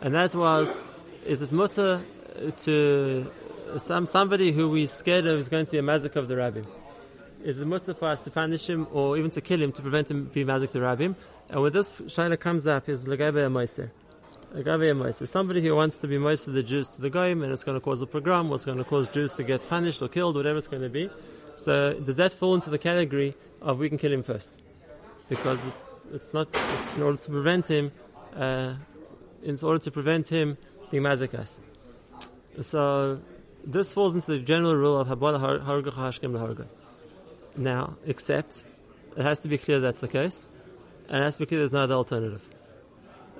and 0.00 0.14
that 0.14 0.34
was: 0.34 0.84
is 1.24 1.42
it 1.42 1.52
mutter 1.52 2.04
to 2.58 3.30
some 3.78 4.06
somebody 4.06 4.52
who 4.52 4.68
we 4.68 4.86
scared 4.86 5.26
of 5.26 5.38
is 5.40 5.48
going 5.48 5.66
to 5.66 5.72
be 5.72 5.78
a 5.78 5.82
mazik 5.82 6.16
of 6.16 6.28
the 6.28 6.34
rabbim? 6.34 6.66
Is 7.42 7.58
it 7.60 7.66
mutter 7.66 7.94
for 7.94 8.08
us 8.08 8.20
to 8.20 8.30
punish 8.30 8.68
him 8.68 8.86
or 8.92 9.16
even 9.16 9.30
to 9.32 9.40
kill 9.40 9.62
him 9.62 9.72
to 9.72 9.82
prevent 9.82 10.10
him 10.10 10.30
being 10.34 10.46
mazik 10.46 10.72
the 10.72 10.80
rabbim? 10.80 11.14
And 11.48 11.62
when 11.62 11.72
this 11.72 12.00
shaila 12.02 12.38
comes 12.38 12.66
up, 12.66 12.88
is 12.88 13.04
legabe 13.04 13.46
a 13.46 13.50
meiser. 14.54 14.64
Legabe 14.64 14.90
a 14.90 14.94
meiser. 14.94 15.28
Somebody 15.28 15.62
who 15.62 15.74
wants 15.74 15.98
to 15.98 16.06
be 16.06 16.16
meiser 16.16 16.52
the 16.52 16.62
Jews 16.62 16.88
to 16.88 17.00
the 17.00 17.10
goyim, 17.10 17.42
and 17.42 17.52
it's 17.52 17.64
going 17.64 17.76
to 17.76 17.80
cause 17.80 18.00
a 18.02 18.06
pogrom, 18.06 18.50
or 18.50 18.56
it's 18.56 18.64
going 18.64 18.78
to 18.78 18.84
cause 18.84 19.08
Jews 19.08 19.32
to 19.34 19.42
get 19.42 19.68
punished 19.68 20.02
or 20.02 20.08
killed, 20.08 20.36
whatever 20.36 20.58
it's 20.58 20.68
going 20.68 20.82
to 20.82 20.88
be. 20.88 21.10
So 21.56 21.94
does 21.94 22.16
that 22.16 22.32
fall 22.32 22.54
into 22.54 22.70
the 22.70 22.78
category 22.78 23.34
of 23.60 23.78
we 23.78 23.88
can 23.88 23.98
kill 23.98 24.12
him 24.12 24.22
first? 24.22 24.50
Because 25.28 25.64
it's, 25.66 25.84
it's 26.12 26.34
not 26.34 26.48
it's 26.52 26.96
in 26.96 27.02
order 27.02 27.18
to 27.18 27.30
prevent 27.30 27.66
him, 27.66 27.92
uh, 28.36 28.74
in 29.42 29.58
order 29.62 29.78
to 29.78 29.90
prevent 29.90 30.28
him 30.28 30.56
being 30.90 31.02
mazakas. 31.02 31.60
So 32.60 33.20
this 33.64 33.92
falls 33.92 34.14
into 34.14 34.30
the 34.32 34.38
general 34.38 34.74
rule 34.74 34.98
of 34.98 35.08
habala 35.08 35.62
harga 35.62 35.92
hashkem 35.92 36.32
harga. 36.38 36.66
Now, 37.56 37.96
except 38.06 38.66
it 39.16 39.22
has 39.22 39.40
to 39.40 39.48
be 39.48 39.58
clear 39.58 39.80
that's 39.80 40.00
the 40.00 40.08
case, 40.08 40.46
and 41.08 41.18
it 41.18 41.24
has 41.24 41.34
to 41.36 41.40
be 41.40 41.46
clear 41.46 41.60
there's 41.60 41.72
no 41.72 41.80
other 41.80 41.94
alternative. 41.94 42.48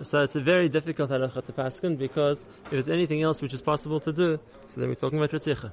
So 0.03 0.23
it's 0.23 0.37
a 0.37 0.41
very 0.41 0.69
difficult 0.69 1.11
halacha 1.11 1.45
to 1.47 1.53
paskin 1.53 1.99
because 1.99 2.47
if 2.67 2.71
there's 2.71 2.89
anything 2.89 3.23
else 3.23 3.43
which 3.43 3.55
is 3.55 3.63
possible 3.63 4.01
to 4.01 4.13
do, 4.13 4.39
so 4.69 4.81
then 4.81 4.89
we're 4.89 4.95
talking 4.95 5.19
about 5.19 5.31
ritzicha. 5.31 5.73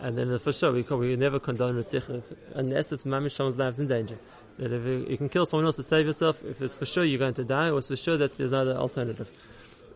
And 0.00 0.18
then 0.18 0.38
for 0.38 0.52
sure, 0.52 0.72
we, 0.72 0.82
we 0.82 1.16
never 1.16 1.38
condone 1.38 1.82
Ritzich 1.82 2.22
unless 2.54 2.92
it's 2.92 3.04
mamish 3.04 3.32
someone's 3.32 3.58
life 3.58 3.74
is 3.74 3.80
in 3.80 3.88
danger. 3.88 4.18
That 4.58 4.72
if 4.72 5.10
you, 5.10 5.16
can 5.16 5.28
kill 5.28 5.46
someone 5.46 5.66
else 5.66 5.76
to 5.76 5.82
save 5.82 6.06
yourself, 6.06 6.44
if 6.44 6.60
it's 6.62 6.76
for 6.76 6.86
sure 6.86 7.04
you're 7.04 7.18
going 7.18 7.34
to 7.34 7.44
die, 7.44 7.70
or 7.70 7.78
it's 7.78 7.88
for 7.88 7.96
sure 7.96 8.16
that 8.18 8.36
there's 8.36 8.52
no 8.52 8.60
other 8.60 8.76
alternative. 8.76 9.28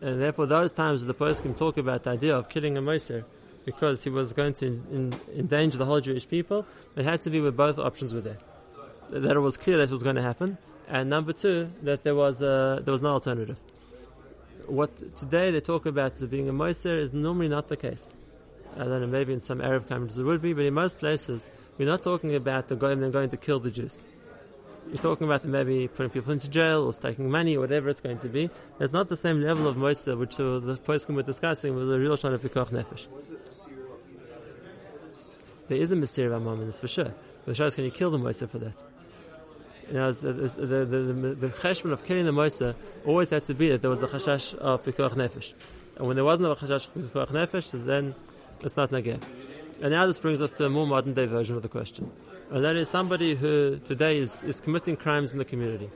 And 0.01 0.21
therefore, 0.21 0.47
those 0.47 0.71
times 0.71 1.03
the 1.05 1.13
post 1.13 1.43
can 1.43 1.53
talk 1.53 1.77
about 1.77 2.03
the 2.03 2.11
idea 2.11 2.35
of 2.35 2.49
killing 2.49 2.77
a 2.77 2.81
Moser 2.81 3.25
because 3.65 4.03
he 4.03 4.09
was 4.09 4.33
going 4.33 4.53
to 4.53 4.67
in, 4.67 4.83
in, 4.91 5.19
endanger 5.37 5.77
the 5.77 5.85
whole 5.85 6.01
Jewish 6.01 6.27
people, 6.27 6.65
it 6.95 7.05
had 7.05 7.21
to 7.21 7.29
be 7.29 7.39
where 7.39 7.51
both 7.51 7.77
options 7.77 8.13
were 8.13 8.21
there. 8.21 8.37
That 9.09 9.35
it 9.35 9.39
was 9.39 9.57
clear 9.57 9.77
that 9.77 9.83
it 9.83 9.91
was 9.91 10.03
going 10.03 10.15
to 10.15 10.21
happen, 10.21 10.57
and 10.87 11.09
number 11.09 11.33
two, 11.33 11.69
that 11.83 12.03
there 12.03 12.15
was, 12.15 12.41
a, 12.41 12.81
there 12.83 12.91
was 12.91 13.01
no 13.01 13.09
alternative. 13.09 13.57
What 14.67 15.15
today 15.15 15.51
they 15.51 15.61
talk 15.61 15.85
about 15.85 16.13
as 16.13 16.23
being 16.25 16.49
a 16.49 16.53
Moser 16.53 16.97
is 16.97 17.13
normally 17.13 17.47
not 17.47 17.69
the 17.69 17.77
case. 17.77 18.09
I 18.75 18.83
don't 18.83 19.01
know, 19.01 19.07
maybe 19.07 19.33
in 19.33 19.39
some 19.39 19.61
Arab 19.61 19.89
countries 19.89 20.17
it 20.17 20.23
would 20.23 20.41
be, 20.41 20.53
but 20.53 20.65
in 20.65 20.73
most 20.73 20.99
places, 20.99 21.49
we're 21.77 21.87
not 21.87 22.03
talking 22.03 22.35
about 22.35 22.67
the 22.67 22.75
goyim 22.75 22.99
then 23.01 23.11
going 23.11 23.29
to 23.29 23.37
kill 23.37 23.59
the 23.59 23.71
Jews. 23.71 24.03
We're 24.87 24.97
talking 24.97 25.25
about 25.25 25.43
maybe 25.43 25.87
putting 25.87 26.11
people 26.11 26.33
into 26.33 26.47
jail 26.49 26.83
or 26.83 26.93
taking 26.93 27.29
money 27.29 27.57
or 27.57 27.61
whatever 27.61 27.89
it's 27.89 27.99
going 27.99 28.19
to 28.19 28.29
be. 28.29 28.49
It's 28.79 28.93
not 28.93 29.09
the 29.09 29.17
same 29.17 29.41
level 29.41 29.67
of 29.67 29.75
moisa 29.75 30.17
which 30.17 30.39
uh, 30.39 30.59
the 30.59 30.77
poskim 30.77 31.15
were 31.15 31.23
discussing 31.23 31.75
with 31.75 31.91
a 31.91 31.99
real 31.99 32.15
shana 32.15 32.35
of 32.35 32.41
nefesh. 32.43 33.07
There 35.69 35.77
is 35.77 35.91
a 35.91 35.95
mystery 35.95 36.25
about 36.25 36.41
Mammon, 36.41 36.71
for 36.71 36.87
sure. 36.87 37.13
The 37.45 37.51
Shas, 37.51 37.75
can 37.75 37.83
you 37.85 37.91
kill 37.91 38.09
the 38.09 38.17
Moisa 38.17 38.49
for 38.49 38.57
that? 38.57 38.83
Know, 39.91 40.11
the, 40.11 40.33
the, 40.33 40.85
the, 40.85 41.35
the, 41.35 41.91
of 41.91 42.05
killing 42.05 42.25
the 42.25 42.31
Moisa 42.31 42.75
always 43.05 43.31
had 43.31 43.45
to 43.45 43.55
be 43.55 43.69
that 43.69 43.81
there 43.81 43.89
was 43.89 44.03
a 44.03 44.07
chashash 44.07 44.53
of 44.55 44.83
Pikuach 44.85 45.13
Nefesh. 45.13 45.53
And 45.97 46.05
when 46.05 46.15
there 46.15 46.25
wasn't 46.25 46.51
a 46.51 46.55
chashash 46.55 46.87
of 46.95 47.11
Pikuach 47.11 47.29
Nefesh, 47.29 47.85
then 47.85 48.13
it's 48.61 48.77
not 48.77 48.91
Nageh. 48.91 49.19
And 49.81 49.91
now 49.91 50.05
this 50.05 50.19
brings 50.19 50.41
us 50.41 50.51
to 50.53 50.65
a 50.65 50.69
more 50.69 50.85
modern 50.85 51.13
day 51.15 51.25
version 51.25 51.55
of 51.55 51.63
the 51.63 51.69
question. 51.69 52.11
And 52.51 52.63
that 52.63 52.75
is 52.75 52.87
somebody 52.89 53.35
who 53.35 53.79
today 53.79 54.17
is, 54.17 54.43
is 54.43 54.59
committing 54.59 54.95
crimes 54.95 55.31
in 55.31 55.39
the 55.39 55.45
community. 55.45 55.89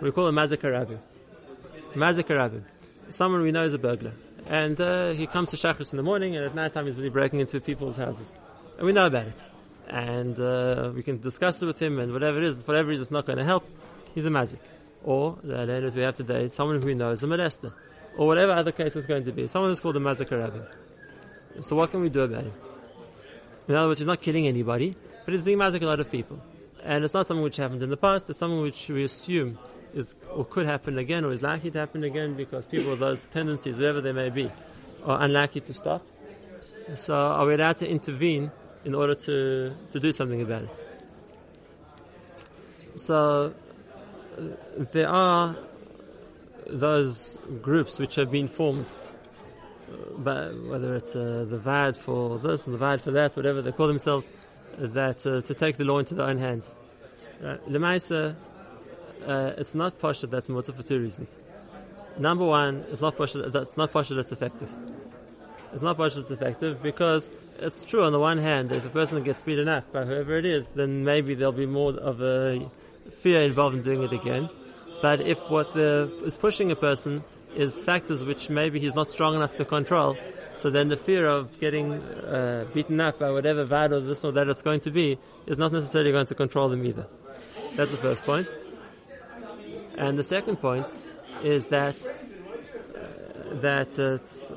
We 0.00 0.12
call 0.12 0.28
him 0.28 0.36
Mazik 0.36 0.62
Rabbi. 0.62 0.96
Mazik 1.94 2.28
Rabbi. 2.28 2.58
Someone 3.10 3.42
we 3.42 3.52
know 3.52 3.64
is 3.64 3.74
a 3.74 3.78
burglar. 3.78 4.12
And 4.46 4.80
uh, 4.80 5.10
he 5.10 5.26
comes 5.26 5.50
to 5.50 5.56
Shachris 5.56 5.92
in 5.92 5.96
the 5.96 6.02
morning, 6.02 6.36
and 6.36 6.44
at 6.44 6.54
night 6.54 6.72
time 6.72 6.86
he's 6.86 6.94
busy 6.94 7.08
breaking 7.08 7.40
into 7.40 7.60
people's 7.60 7.96
houses. 7.96 8.32
And 8.78 8.86
we 8.86 8.92
know 8.92 9.06
about 9.06 9.26
it. 9.26 9.44
And 9.88 10.38
uh, 10.40 10.92
we 10.94 11.02
can 11.02 11.20
discuss 11.20 11.62
it 11.62 11.66
with 11.66 11.80
him, 11.80 11.98
and 11.98 12.12
whatever 12.12 12.38
it 12.38 12.44
is, 12.44 12.62
for 12.62 12.72
whatever 12.72 12.88
reason 12.88 13.02
it's 13.02 13.10
not 13.10 13.26
going 13.26 13.38
to 13.38 13.44
help, 13.44 13.68
he's 14.14 14.26
a 14.26 14.30
Mazik. 14.30 14.58
Or, 15.04 15.38
the 15.42 15.64
that 15.66 15.94
we 15.94 16.02
have 16.02 16.16
today, 16.16 16.48
someone 16.48 16.80
who 16.80 16.86
we 16.86 16.94
know 16.94 17.10
is 17.10 17.22
a 17.22 17.26
molester. 17.26 17.72
Or 18.16 18.26
whatever 18.26 18.52
other 18.52 18.72
case 18.72 18.96
is 18.96 19.06
going 19.06 19.24
to 19.26 19.32
be. 19.32 19.46
Someone 19.46 19.70
who's 19.70 19.78
called 19.78 19.96
a 19.96 20.00
Mazik 20.00 20.30
Rabbi. 20.30 20.64
So 21.60 21.76
what 21.76 21.90
can 21.90 22.00
we 22.00 22.08
do 22.08 22.22
about 22.22 22.44
him? 22.44 22.52
In 23.68 23.74
other 23.74 23.88
words, 23.88 24.00
he's 24.00 24.06
not 24.06 24.20
killing 24.20 24.46
anybody, 24.46 24.94
but 25.24 25.32
he's 25.32 25.42
being 25.42 25.58
mazik 25.58 25.82
a 25.82 25.86
lot 25.86 26.00
of 26.00 26.10
people. 26.10 26.40
And 26.84 27.04
it's 27.04 27.14
not 27.14 27.26
something 27.26 27.42
which 27.42 27.56
happened 27.56 27.82
in 27.82 27.90
the 27.90 27.96
past, 27.96 28.30
it's 28.30 28.38
something 28.38 28.60
which 28.60 28.88
we 28.88 29.04
assume 29.04 29.58
is 29.92 30.14
or 30.32 30.44
could 30.44 30.66
happen 30.66 30.98
again 30.98 31.24
or 31.24 31.32
is 31.32 31.42
likely 31.42 31.70
to 31.70 31.78
happen 31.78 32.04
again 32.04 32.34
because 32.34 32.66
people 32.66 32.90
with 32.90 33.00
those 33.00 33.24
tendencies, 33.24 33.78
whatever 33.78 34.00
they 34.00 34.12
may 34.12 34.30
be, 34.30 34.50
are 35.04 35.22
unlikely 35.22 35.62
to 35.62 35.74
stop. 35.74 36.06
So 36.94 37.14
are 37.14 37.46
we 37.46 37.54
allowed 37.54 37.78
to 37.78 37.88
intervene 37.88 38.52
in 38.86 38.94
order 38.94 39.14
to, 39.14 39.72
to 39.92 40.00
do 40.00 40.10
something 40.12 40.40
about 40.40 40.62
it? 40.62 40.84
So 42.96 43.52
uh, 44.38 44.40
there 44.92 45.08
are 45.08 45.56
those 46.66 47.38
groups 47.60 47.98
which 47.98 48.14
have 48.14 48.30
been 48.30 48.48
formed 48.48 48.90
but 50.18 50.52
whether 50.64 50.94
it's 50.94 51.14
uh, 51.14 51.46
the 51.48 51.58
VAD 51.58 51.96
for 51.96 52.38
this 52.38 52.66
and 52.66 52.74
the 52.74 52.78
VAD 52.78 53.00
for 53.00 53.10
that, 53.12 53.36
whatever 53.36 53.62
they 53.62 53.72
call 53.72 53.86
themselves, 53.86 54.30
that 54.78 55.26
uh, 55.26 55.40
to 55.42 55.54
take 55.54 55.76
the 55.76 55.84
law 55.84 55.98
into 55.98 56.14
their 56.14 56.26
own 56.26 56.38
hands. 56.38 56.74
Lemaisa, 57.40 58.34
uh, 59.26 59.52
it's 59.56 59.74
not 59.74 59.98
posher 59.98 60.28
that's 60.28 60.48
mutter 60.48 60.72
for 60.72 60.82
two 60.82 61.00
reasons. 61.00 61.38
Number 62.18 62.44
one, 62.44 62.84
it's 62.90 63.00
not 63.00 63.16
posher 63.16 63.50
that's 63.52 63.76
not 63.76 63.92
posher 63.92 64.16
that's 64.16 64.32
effective. 64.32 64.74
It's 65.72 65.82
not 65.82 65.98
posher 65.98 66.16
that's 66.16 66.30
effective 66.30 66.82
because 66.82 67.30
it's 67.58 67.84
true 67.84 68.04
on 68.04 68.12
the 68.12 68.18
one 68.18 68.38
hand 68.38 68.72
if 68.72 68.84
a 68.84 68.88
person 68.88 69.22
gets 69.22 69.40
beaten 69.40 69.68
up 69.68 69.92
by 69.92 70.04
whoever 70.04 70.36
it 70.36 70.46
is, 70.46 70.66
then 70.74 71.04
maybe 71.04 71.34
there'll 71.34 71.52
be 71.52 71.66
more 71.66 71.92
of 71.94 72.20
a 72.22 72.70
fear 73.20 73.40
involved 73.40 73.76
in 73.76 73.82
doing 73.82 74.02
it 74.02 74.12
again. 74.12 74.48
But 75.02 75.20
if 75.20 75.50
what 75.50 75.74
the, 75.74 76.10
is 76.24 76.36
pushing 76.36 76.70
a 76.70 76.76
person 76.76 77.22
is 77.54 77.80
factors 77.80 78.24
which 78.24 78.50
maybe 78.50 78.78
he's 78.80 78.94
not 78.94 79.08
strong 79.08 79.34
enough 79.34 79.54
to 79.56 79.64
control. 79.64 80.16
So 80.54 80.70
then 80.70 80.88
the 80.88 80.96
fear 80.96 81.26
of 81.26 81.58
getting 81.60 81.92
uh, 81.92 82.66
beaten 82.72 83.00
up 83.00 83.18
by 83.18 83.30
whatever 83.30 83.66
bad 83.66 83.92
or 83.92 84.00
this 84.00 84.24
or 84.24 84.32
that 84.32 84.48
it's 84.48 84.62
going 84.62 84.80
to 84.80 84.90
be 84.90 85.18
is 85.46 85.58
not 85.58 85.72
necessarily 85.72 86.12
going 86.12 86.26
to 86.26 86.34
control 86.34 86.68
them 86.68 86.84
either. 86.84 87.06
That's 87.74 87.90
the 87.90 87.98
first 87.98 88.24
point. 88.24 88.48
And 89.98 90.18
the 90.18 90.22
second 90.22 90.56
point 90.56 90.86
is 91.42 91.66
that 91.66 91.96
uh, 92.06 93.60
that 93.60 93.98
it's, 93.98 94.50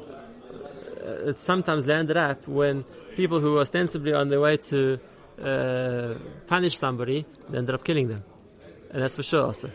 uh, 1.09 1.29
it's 1.29 1.41
sometimes 1.41 1.85
landed 1.85 2.17
up 2.17 2.47
when 2.47 2.83
people 3.15 3.39
who 3.39 3.57
are 3.57 3.61
ostensibly 3.61 4.13
on 4.13 4.29
their 4.29 4.39
way 4.39 4.57
to 4.57 4.99
uh, 5.41 6.15
punish 6.47 6.77
somebody 6.77 7.25
they 7.49 7.57
ended 7.57 7.73
up 7.75 7.83
killing 7.83 8.07
them, 8.07 8.23
and 8.91 9.01
that's 9.01 9.15
for 9.15 9.23
sure 9.23 9.45
also. 9.45 9.69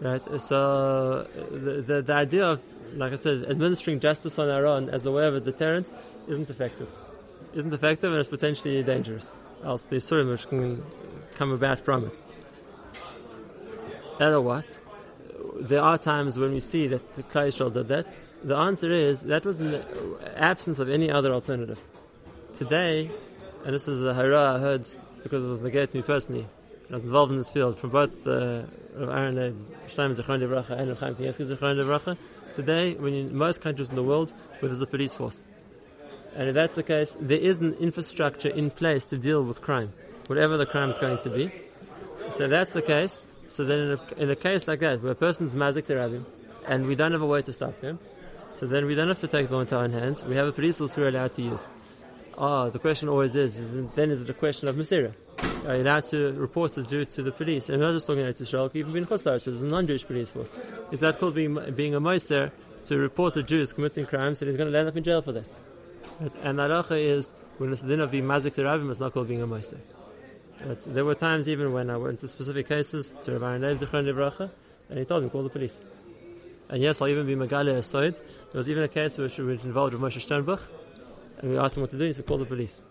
Right? 0.00 0.22
So 0.40 1.28
the, 1.50 1.82
the, 1.82 2.02
the, 2.02 2.14
idea 2.14 2.46
of, 2.46 2.62
like 2.94 3.12
I 3.12 3.16
said, 3.16 3.44
administering 3.50 4.00
justice 4.00 4.38
on 4.38 4.48
our 4.48 4.64
own 4.66 4.88
as 4.88 5.04
a 5.04 5.10
way 5.10 5.26
of 5.26 5.34
a 5.34 5.40
deterrent 5.40 5.92
isn't 6.26 6.48
effective. 6.48 6.88
Isn't 7.52 7.72
effective 7.72 8.10
and 8.10 8.18
it's 8.18 8.28
potentially 8.28 8.82
dangerous. 8.82 9.36
Else 9.62 9.84
the 9.84 9.96
Surim 9.96 10.30
which 10.30 10.48
can 10.48 10.82
come 11.34 11.52
about 11.52 11.80
from 11.80 12.06
it. 12.06 12.22
That 14.18 14.42
what? 14.42 14.78
There 15.60 15.82
are 15.82 15.98
times 15.98 16.38
when 16.38 16.52
we 16.52 16.60
see 16.60 16.86
that 16.88 17.12
the 17.12 17.22
Klal 17.22 17.72
did 17.72 17.88
that. 17.88 18.06
The 18.42 18.56
answer 18.56 18.90
is 18.90 19.22
that 19.22 19.44
was 19.44 19.60
in 19.60 19.72
the 19.72 19.84
absence 20.36 20.78
of 20.78 20.88
any 20.88 21.10
other 21.10 21.32
alternative. 21.32 21.78
Today, 22.54 23.10
and 23.64 23.74
this 23.74 23.86
is 23.86 24.02
a 24.02 24.14
hara 24.14 24.54
I 24.54 24.58
heard 24.58 24.88
because 25.22 25.44
it 25.44 25.48
was 25.48 25.60
negated 25.60 25.90
to 25.90 25.96
me 25.98 26.02
personally, 26.02 26.46
I 26.88 26.94
was 26.94 27.04
involved 27.04 27.32
in 27.32 27.38
this 27.38 27.50
field 27.50 27.78
from 27.78 27.90
both 27.90 28.26
uh, 28.26 28.62
Aaron 28.98 29.36
Zichron 29.86 30.40
Devracha 30.40 30.70
and 30.70 30.96
Chaim 30.96 31.14
Kanievsky 31.14 31.54
Zichron 31.54 31.76
Devracha. 31.76 32.16
Today, 32.56 32.94
when 32.94 33.14
in 33.14 33.36
most 33.36 33.60
countries 33.60 33.90
in 33.90 33.96
the 33.96 34.02
world, 34.02 34.32
where 34.58 34.68
there's 34.68 34.82
a 34.82 34.86
police 34.86 35.14
force, 35.14 35.44
and 36.34 36.48
if 36.48 36.54
that's 36.54 36.74
the 36.74 36.82
case, 36.82 37.16
there 37.20 37.38
is 37.38 37.60
an 37.60 37.74
infrastructure 37.74 38.48
in 38.48 38.70
place 38.70 39.04
to 39.06 39.18
deal 39.18 39.44
with 39.44 39.60
crime, 39.60 39.92
whatever 40.26 40.56
the 40.56 40.66
crime 40.66 40.90
is 40.90 40.98
going 40.98 41.18
to 41.18 41.30
be. 41.30 41.52
So 42.30 42.48
that's 42.48 42.72
the 42.72 42.82
case. 42.82 43.22
So 43.48 43.64
then, 43.64 43.78
in 43.80 43.90
a, 43.92 44.22
in 44.22 44.30
a 44.30 44.36
case 44.36 44.66
like 44.66 44.80
that, 44.80 45.02
where 45.02 45.12
a 45.12 45.14
person's 45.14 45.54
mazik 45.54 45.82
terabim, 45.82 46.24
and 46.66 46.86
we 46.86 46.94
don't 46.94 47.12
have 47.12 47.22
a 47.22 47.26
way 47.26 47.42
to 47.42 47.52
stop 47.52 47.80
him, 47.80 47.98
so 48.54 48.66
then 48.66 48.86
we 48.86 48.94
don't 48.94 49.08
have 49.08 49.20
to 49.20 49.28
take 49.28 49.48
the 49.48 49.58
into 49.58 49.76
our 49.76 49.84
own 49.84 49.92
hands. 49.92 50.24
We 50.24 50.36
have 50.36 50.46
a 50.46 50.52
police 50.52 50.78
force 50.78 50.96
we're 50.96 51.08
allowed 51.08 51.32
to 51.34 51.42
use. 51.42 51.70
Ah, 52.36 52.68
the 52.70 52.78
question 52.78 53.08
always 53.08 53.34
is, 53.34 53.58
is 53.58 53.86
then 53.94 54.10
is 54.10 54.22
it 54.22 54.30
a 54.30 54.34
question 54.34 54.68
of 54.68 54.76
Mysteria? 54.76 55.14
are 55.66 55.76
you 55.76 55.82
allowed 55.82 56.04
to 56.04 56.32
report 56.32 56.74
the 56.74 56.82
Jew 56.82 57.04
to 57.04 57.22
the 57.22 57.32
police? 57.32 57.68
And 57.68 57.80
we're 57.80 57.88
not 57.88 57.94
just 57.94 58.06
talking 58.06 58.22
about 58.22 58.40
Israel, 58.40 58.70
even 58.74 58.92
being 58.92 59.06
Chutzlaritz, 59.06 59.44
there's 59.44 59.60
a 59.60 59.66
non-Jewish 59.66 60.06
police 60.06 60.30
force. 60.30 60.52
Is 60.90 61.00
that 61.00 61.18
called 61.18 61.34
being, 61.34 61.58
being 61.74 61.94
a 61.94 62.00
Moiser 62.00 62.50
to 62.84 62.98
report 62.98 63.36
a 63.36 63.42
Jew 63.42 63.64
committing 63.66 64.06
crimes 64.06 64.40
and 64.40 64.48
he's 64.48 64.56
going 64.56 64.72
to 64.72 64.78
end 64.78 64.88
up 64.88 64.96
in 64.96 65.04
jail 65.04 65.22
for 65.22 65.32
that? 65.32 65.44
And 66.42 66.58
Aracha 66.58 66.98
is, 66.98 67.32
when 67.58 67.72
it's 67.72 67.82
din 67.82 68.00
of 68.00 68.10
being 68.10 68.24
Mazik 68.24 68.54
Rabim, 68.54 68.90
it's 68.90 69.00
not 69.00 69.12
called 69.12 69.28
being 69.28 69.42
a. 69.42 69.46
Right? 69.46 70.80
There 70.86 71.04
were 71.04 71.14
times 71.14 71.48
even 71.48 71.72
when 71.72 71.88
I 71.88 71.96
went 71.96 72.20
to 72.20 72.28
specific 72.28 72.68
cases 72.68 73.16
to 73.22 73.32
Rabbi 73.32 73.58
Nev 73.58 73.80
Zichron 73.80 74.04
Livracha, 74.04 74.50
and 74.88 74.98
he 74.98 75.04
told 75.04 75.24
me, 75.24 75.30
call 75.30 75.42
the 75.42 75.50
police. 75.50 75.78
And 76.70 76.80
yes, 76.80 77.02
I'll 77.02 77.08
even 77.08 77.26
be 77.26 77.34
Megale 77.34 77.76
Asoid. 77.76 78.16
There 78.50 78.58
was 78.58 78.68
even 78.68 78.84
a 78.84 78.88
case 78.88 79.18
which, 79.18 79.36
which 79.38 79.64
involved 79.64 79.94
with 79.94 80.02
Moshe 80.02 80.24
Sternbuch, 80.26 80.60
and 81.38 81.50
we 81.50 81.58
asked 81.58 81.76
him 81.76 81.82
what 81.82 81.90
to 81.90 81.98
do, 81.98 82.04
he 82.04 82.12
said, 82.12 82.26
call 82.26 82.38
the 82.38 82.46
police 82.46 82.82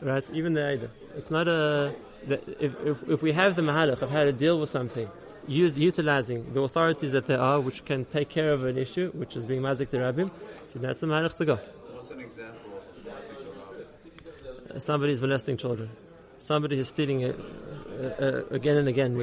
right? 0.00 0.28
Even 0.32 0.54
the 0.54 0.60
Eidah. 0.60 0.90
It's 1.16 1.30
not 1.30 1.48
a, 1.48 1.94
if, 2.28 2.74
if, 2.84 3.08
if 3.08 3.22
we 3.22 3.32
have 3.32 3.56
the 3.56 3.62
mahalach 3.62 4.02
of 4.02 4.10
how 4.10 4.24
to 4.24 4.32
deal 4.32 4.60
with 4.60 4.70
something, 4.70 5.08
use, 5.46 5.78
utilizing 5.78 6.52
the 6.52 6.60
authorities 6.60 7.12
that 7.12 7.26
there 7.26 7.40
are, 7.40 7.60
which 7.60 7.84
can 7.84 8.04
take 8.04 8.28
care 8.28 8.52
of 8.52 8.64
an 8.64 8.78
issue, 8.78 9.10
which 9.12 9.36
is 9.36 9.46
being 9.46 9.60
mazik 9.60 9.90
the 9.90 9.98
rabbim, 9.98 10.30
so 10.66 10.78
that's 10.78 11.00
the 11.00 11.06
mahalach 11.06 11.34
to 11.36 11.44
go. 11.44 11.56
What's 11.56 12.10
an 12.10 12.20
example 12.20 12.72
of 12.76 13.12
mazik 13.12 14.76
uh, 14.76 14.78
Somebody 14.78 15.12
is 15.12 15.22
molesting 15.22 15.56
children. 15.56 15.90
Somebody 16.38 16.78
is 16.78 16.88
stealing 16.88 17.22
it 17.22 17.38
uh, 17.38 18.24
uh, 18.24 18.42
again 18.50 18.78
and 18.78 18.88
again. 18.88 19.16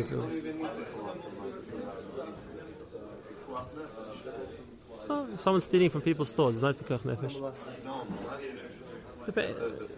So, 4.99 5.27
if 5.33 5.41
someone's 5.41 5.63
stealing 5.65 5.89
from 5.89 6.01
people's 6.01 6.29
stores, 6.29 6.55
it's 6.55 6.63
not 6.63 6.77
pekuach 6.77 7.01
nefesh. 7.01 7.53
Dep- 9.25 9.95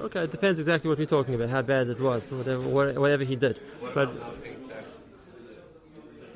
Okay, 0.00 0.24
it 0.24 0.30
depends 0.30 0.58
exactly 0.58 0.88
what 0.88 0.98
we're 0.98 1.06
talking 1.06 1.34
about, 1.34 1.48
how 1.48 1.62
bad 1.62 1.88
it 1.88 2.00
was, 2.00 2.30
whatever, 2.30 2.68
whatever 2.68 3.22
he 3.24 3.36
did. 3.36 3.60
But 3.94 4.12
not 4.12 4.42
paying 4.42 4.68
taxes? 4.68 4.98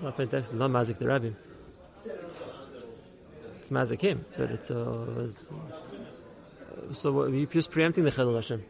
Not 0.01 0.17
paying 0.17 0.29
taxes 0.29 0.55
is 0.55 0.61
not 0.61 0.71
mazik 0.71 0.99
the 0.99 1.07
rabbi. 1.07 1.31
It's 3.59 3.71
mazik 3.71 4.01
him, 4.01 4.25
but 4.37 4.51
it's, 4.53 4.71
uh, 4.71 5.29
it's 5.29 5.53
so 6.93 7.27
you're 7.27 7.47
just 7.47 7.71
preempting 7.71 8.05
the 8.05 8.11
chilul 8.13 8.37
Hashem. 8.37 8.65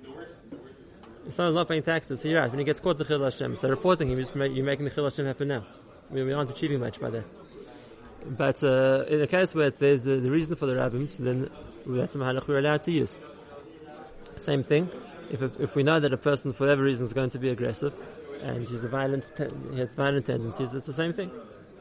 Someone's 1.30 1.54
not 1.54 1.68
paying 1.68 1.82
taxes, 1.82 2.22
so 2.22 2.28
you're 2.28 2.40
right. 2.40 2.50
When 2.50 2.58
he 2.58 2.64
gets 2.64 2.80
caught, 2.80 2.96
the 2.96 3.04
chilul 3.04 3.24
Hashem. 3.24 3.56
So 3.56 3.68
reporting 3.68 4.08
him, 4.10 4.18
you're 4.18 4.64
making 4.64 4.86
the 4.86 4.90
chilul 4.90 5.10
Hashem 5.10 5.26
happen 5.26 5.48
now. 5.48 5.66
We, 6.10 6.22
we 6.22 6.32
aren't 6.32 6.50
achieving 6.50 6.80
much 6.80 7.00
by 7.00 7.10
that. 7.10 7.24
But 8.26 8.62
uh, 8.62 9.04
in 9.08 9.20
a 9.20 9.26
case 9.26 9.54
where 9.54 9.70
there's 9.70 10.06
uh, 10.06 10.16
the 10.16 10.30
reason 10.30 10.56
for 10.56 10.66
the 10.66 10.76
rabbis, 10.76 11.16
then 11.18 11.50
that's 11.86 12.14
a 12.14 12.18
mahalach 12.18 12.46
we're 12.48 12.58
allowed 12.58 12.82
to 12.84 12.92
use. 12.92 13.18
Same 14.36 14.62
thing. 14.62 14.90
If, 15.30 15.42
if 15.60 15.74
we 15.74 15.82
know 15.82 16.00
that 16.00 16.12
a 16.12 16.16
person, 16.16 16.52
for 16.52 16.64
whatever 16.64 16.82
reason, 16.82 17.06
is 17.06 17.12
going 17.12 17.30
to 17.30 17.38
be 17.38 17.50
aggressive, 17.50 17.92
and 18.42 18.68
he's 18.68 18.84
a 18.84 18.88
violent, 18.88 19.24
he 19.72 19.78
has 19.78 19.94
violent 19.94 20.26
tendencies, 20.26 20.74
it's 20.74 20.86
the 20.86 20.92
same 20.92 21.12
thing. 21.12 21.30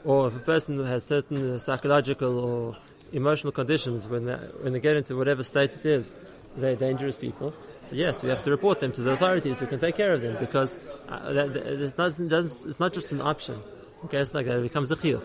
Or 0.03 0.27
if 0.27 0.35
a 0.35 0.39
person 0.39 0.83
has 0.85 1.03
certain 1.03 1.59
psychological 1.59 2.39
or 2.39 2.77
emotional 3.11 3.51
conditions 3.51 4.07
when 4.07 4.25
they, 4.25 4.35
when 4.61 4.73
they 4.73 4.79
get 4.79 4.95
into 4.95 5.15
whatever 5.15 5.43
state 5.43 5.71
it 5.71 5.85
is, 5.85 6.13
they're 6.55 6.75
dangerous 6.75 7.17
people. 7.17 7.53
So 7.83 7.95
yes, 7.95 8.23
we 8.23 8.29
have 8.29 8.41
to 8.43 8.51
report 8.51 8.79
them 8.79 8.91
to 8.93 9.01
the 9.01 9.11
authorities 9.11 9.59
who 9.59 9.67
can 9.67 9.79
take 9.79 9.95
care 9.95 10.13
of 10.13 10.21
them 10.21 10.35
because 10.39 10.77
uh, 11.07 11.31
that, 11.33 11.55
it 11.55 11.95
doesn't, 11.95 12.27
doesn't, 12.27 12.67
it's 12.67 12.79
not 12.79 12.93
just 12.93 13.11
an 13.11 13.21
option. 13.21 13.61
Okay, 14.05 14.17
it's 14.17 14.33
like 14.33 14.45
that. 14.45 14.59
It 14.59 14.63
becomes 14.63 14.91
a 14.91 14.95
chiyuv. 14.95 15.23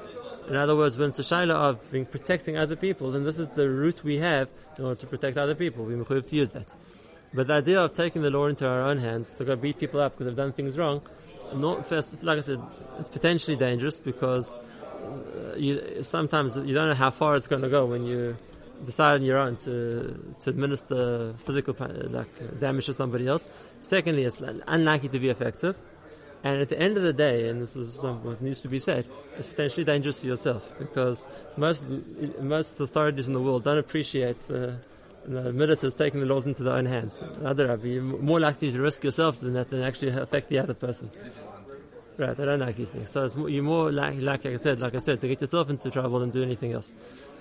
In 0.49 0.57
other 0.57 0.75
words, 0.75 0.99
when 0.99 1.11
it's 1.11 1.19
a 1.19 1.23
shaila 1.23 1.55
of 1.55 1.93
being 1.93 2.05
protecting 2.05 2.57
other 2.57 2.75
people, 2.75 3.12
then 3.12 3.25
this 3.25 3.38
is 3.38 3.49
the 3.50 3.69
route 3.69 4.02
we 4.02 4.19
have 4.19 4.49
in 4.76 4.85
order 4.85 5.00
to 5.00 5.07
protect 5.07 5.37
other 5.38 5.55
people. 5.55 5.85
We 5.85 5.97
have 5.97 6.26
to 6.26 6.37
use 6.37 6.50
that. 6.50 6.75
But 7.35 7.47
the 7.47 7.55
idea 7.55 7.81
of 7.81 7.95
taking 7.95 8.23
the 8.23 8.31
law 8.31 8.47
into 8.47 8.69
our 8.69 8.83
own 8.83 8.99
hands 8.99 9.33
to 9.35 9.45
go 9.45 9.57
beat 9.57 9.79
people 9.79 10.00
up 10.00 10.12
because 10.12 10.26
they've 10.26 10.37
done 10.37 10.52
things 10.52 10.76
wrong, 10.76 11.00
not 11.55 11.88
first, 11.88 12.23
like 12.23 12.38
I 12.38 12.41
said, 12.41 12.61
it's 12.99 13.09
potentially 13.09 13.57
dangerous 13.57 13.99
because 13.99 14.57
uh, 14.57 15.55
you, 15.57 16.02
sometimes 16.02 16.57
you 16.57 16.75
don't 16.75 16.88
know 16.88 16.95
how 16.95 17.11
far 17.11 17.37
it's 17.37 17.47
going 17.47 17.62
to 17.62 17.69
go 17.69 17.87
when 17.87 18.05
you 18.05 18.37
decide 18.85 19.14
on 19.14 19.23
your 19.23 19.38
own 19.38 19.57
to 19.57 20.35
to 20.41 20.50
administer 20.50 21.35
physical 21.38 21.75
like 22.11 22.59
damage 22.59 22.87
to 22.87 22.93
somebody 22.93 23.29
else. 23.29 23.49
Secondly, 23.81 24.25
it's 24.25 24.43
unlikely 24.67 25.09
to 25.11 25.19
be 25.19 25.29
effective. 25.29 25.79
And 26.45 26.61
at 26.61 26.69
the 26.69 26.79
end 26.79 26.97
of 26.97 27.05
the 27.05 27.13
day, 27.13 27.49
and 27.49 27.63
this 27.63 27.77
is 27.77 28.03
what 28.03 28.43
needs 28.43 28.61
to 28.61 28.69
be 28.69 28.81
said, 28.81 29.07
it's 29.39 29.47
potentially 29.47 29.85
dangerous 29.85 30.21
for 30.21 30.27
yourself 30.27 30.73
because 30.79 31.29
most 31.57 31.85
most 32.41 32.81
authorities 32.81 33.29
in 33.29 33.33
the 33.33 33.41
world 33.41 33.63
don't 33.63 33.79
appreciate 33.79 34.51
uh, 34.51 34.73
the 35.25 35.53
militants 35.53 35.97
taking 35.97 36.21
the 36.21 36.27
laws 36.27 36.47
into 36.47 36.65
their 36.65 36.75
own 36.75 36.87
hands. 36.87 37.21
Other 37.45 37.79
you're 37.85 38.03
more 38.03 38.41
likely 38.41 38.73
to 38.73 38.81
risk 38.81 39.05
yourself 39.05 39.41
than 39.41 39.53
that 39.55 39.71
than 39.71 39.83
actually 39.83 40.11
affect 40.11 40.49
the 40.49 40.59
other 40.59 40.75
person. 40.75 41.11
Right, 42.19 42.37
they 42.37 42.45
don't 42.45 42.61
like 42.61 42.77
these 42.77 42.91
things. 42.91 43.09
So 43.09 43.25
it's 43.25 43.37
more, 43.37 43.49
you're 43.49 43.63
more 43.63 43.91
likely, 43.91 44.21
like 44.21 44.45
I 44.45 44.57
said, 44.57 44.81
like 44.81 44.95
I 44.95 44.99
said, 44.99 45.21
to 45.23 45.29
get 45.29 45.41
yourself 45.41 45.71
into 45.71 45.91
trouble 45.91 46.19
than 46.19 46.31
do 46.31 46.43
anything 46.43 46.73
else. 46.73 46.93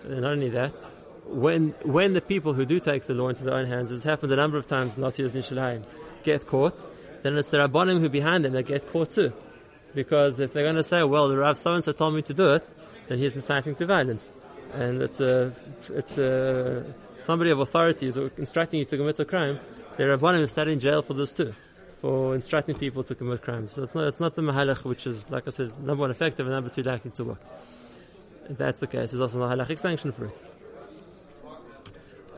And 0.05 0.21
not 0.21 0.31
only 0.31 0.49
that, 0.49 0.81
when 1.25 1.69
when 1.83 2.13
the 2.13 2.21
people 2.21 2.53
who 2.53 2.65
do 2.65 2.79
take 2.79 3.05
the 3.05 3.13
law 3.13 3.29
into 3.29 3.43
their 3.43 3.55
own 3.55 3.65
hands, 3.65 3.91
as 3.91 4.03
happened 4.03 4.31
a 4.31 4.35
number 4.35 4.57
of 4.57 4.67
times 4.67 4.95
in 4.95 5.03
Nasiya's 5.03 5.33
Nishalayim, 5.33 5.83
get 6.23 6.45
caught, 6.45 6.85
then 7.23 7.37
it's 7.37 7.49
the 7.49 7.57
Rabbanim 7.57 7.99
who 7.99 8.09
behind 8.09 8.45
them 8.45 8.53
that 8.53 8.63
get 8.63 8.91
caught 8.91 9.11
too. 9.11 9.33
Because 9.93 10.39
if 10.39 10.53
they're 10.53 10.63
going 10.63 10.75
to 10.75 10.83
say, 10.83 11.03
well, 11.03 11.27
the 11.27 11.37
Rav 11.37 11.57
so-and-so 11.57 11.91
told 11.91 12.15
me 12.15 12.21
to 12.23 12.33
do 12.33 12.53
it, 12.53 12.71
then 13.07 13.17
he's 13.17 13.35
inciting 13.35 13.75
to 13.75 13.85
violence. 13.85 14.31
And 14.73 15.01
it's 15.01 15.19
a, 15.19 15.53
it's 15.89 16.17
a, 16.17 16.85
somebody 17.19 17.49
of 17.49 17.59
authority 17.59 18.07
is 18.07 18.15
instructing 18.15 18.79
you 18.79 18.85
to 18.85 18.97
commit 18.97 19.19
a 19.19 19.25
crime, 19.25 19.59
the 19.97 20.03
Rabbanim 20.03 20.39
is 20.39 20.51
sat 20.51 20.67
in 20.67 20.79
jail 20.79 21.01
for 21.01 21.13
this 21.13 21.33
too. 21.33 21.53
For 21.99 22.33
instructing 22.33 22.75
people 22.75 23.03
to 23.03 23.13
commit 23.13 23.43
crimes. 23.43 23.73
So 23.73 23.83
it's 23.83 23.93
not, 23.93 24.07
it's 24.07 24.19
not 24.19 24.35
the 24.35 24.41
Mahalach 24.41 24.83
which 24.85 25.05
is, 25.05 25.29
like 25.29 25.47
I 25.47 25.51
said, 25.51 25.77
number 25.83 26.01
one 26.01 26.09
effective 26.09 26.47
and 26.47 26.55
number 26.55 26.69
two 26.71 26.81
likely 26.81 27.11
to 27.11 27.23
work. 27.23 27.41
If 28.49 28.57
that's 28.57 28.79
the 28.79 28.87
case, 28.87 29.11
there's 29.11 29.21
also 29.21 29.37
no 29.37 29.45
halachic 29.45 29.79
sanction 29.79 30.11
for 30.11 30.25
it. 30.25 30.43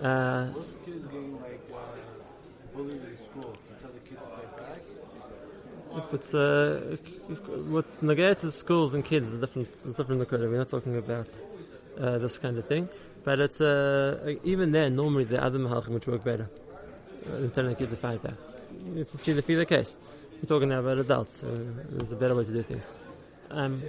Uh, 0.02 0.48
What 0.48 0.66
if 0.68 0.86
kids 0.86 1.08
getting 1.08 1.40
like 1.40 1.62
uh, 1.72 1.78
bullied 2.74 3.02
in 3.04 3.18
school? 3.18 3.56
You 3.70 3.76
tell 3.80 3.92
the 3.92 4.00
kid 4.00 4.18
to 4.18 4.24
fight 4.24 4.58
back? 4.58 4.82
if 5.96 6.14
it's 6.14 6.34
uh, 6.34 6.98
what's 7.70 7.98
nagaya 7.98 8.36
to 8.38 8.52
schools 8.52 8.94
and 8.94 9.06
kids 9.06 9.32
is 9.32 9.38
different. 9.38 9.68
It's 9.86 9.96
different 9.96 10.22
Nakoda. 10.22 10.50
We're 10.50 10.58
not 10.58 10.70
talking 10.70 10.98
about 10.98 11.28
uh, 12.00 12.18
this 12.18 12.38
kind 12.38 12.58
of 12.58 12.68
thing, 12.68 12.90
but 13.24 13.40
it's 13.40 13.62
uh, 13.62 14.36
even 14.44 14.72
then 14.72 14.96
normally 14.96 15.26
the 15.26 15.44
other 15.44 15.60
mahalchim 15.60 15.90
which 15.90 16.08
work 16.08 16.24
better 16.24 16.50
uh, 17.28 17.32
than 17.32 17.52
telling 17.52 17.72
the 17.72 17.76
kids 17.76 17.92
to 17.92 17.98
fight 17.98 18.24
back. 18.24 18.34
It's 18.96 19.22
see 19.22 19.34
the 19.34 19.42
the 19.42 19.66
case. 19.66 19.98
We're 20.42 20.48
talking 20.48 20.70
now 20.70 20.80
about 20.80 20.98
adults. 20.98 21.40
So 21.42 21.48
there's 21.90 22.12
a 22.12 22.16
better 22.16 22.36
way 22.36 22.44
to 22.44 22.52
do 22.52 22.62
things. 22.64 22.92
Um, 23.50 23.82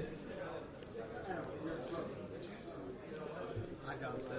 I 3.89 3.95
got 3.97 4.13
to 4.13 4.35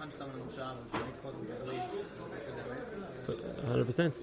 punch 0.00 0.12
someone 0.12 0.40
on 0.40 0.48
Shabbos 0.48 0.94
and 0.94 1.22
cause 1.22 1.34
them 1.34 1.46
to 1.46 1.52
bleed. 1.64 1.82
Is 2.00 2.46
it 2.48 2.54
ways? 2.70 2.96
so 3.26 3.32
100 3.68 3.84
percent. 3.84 4.14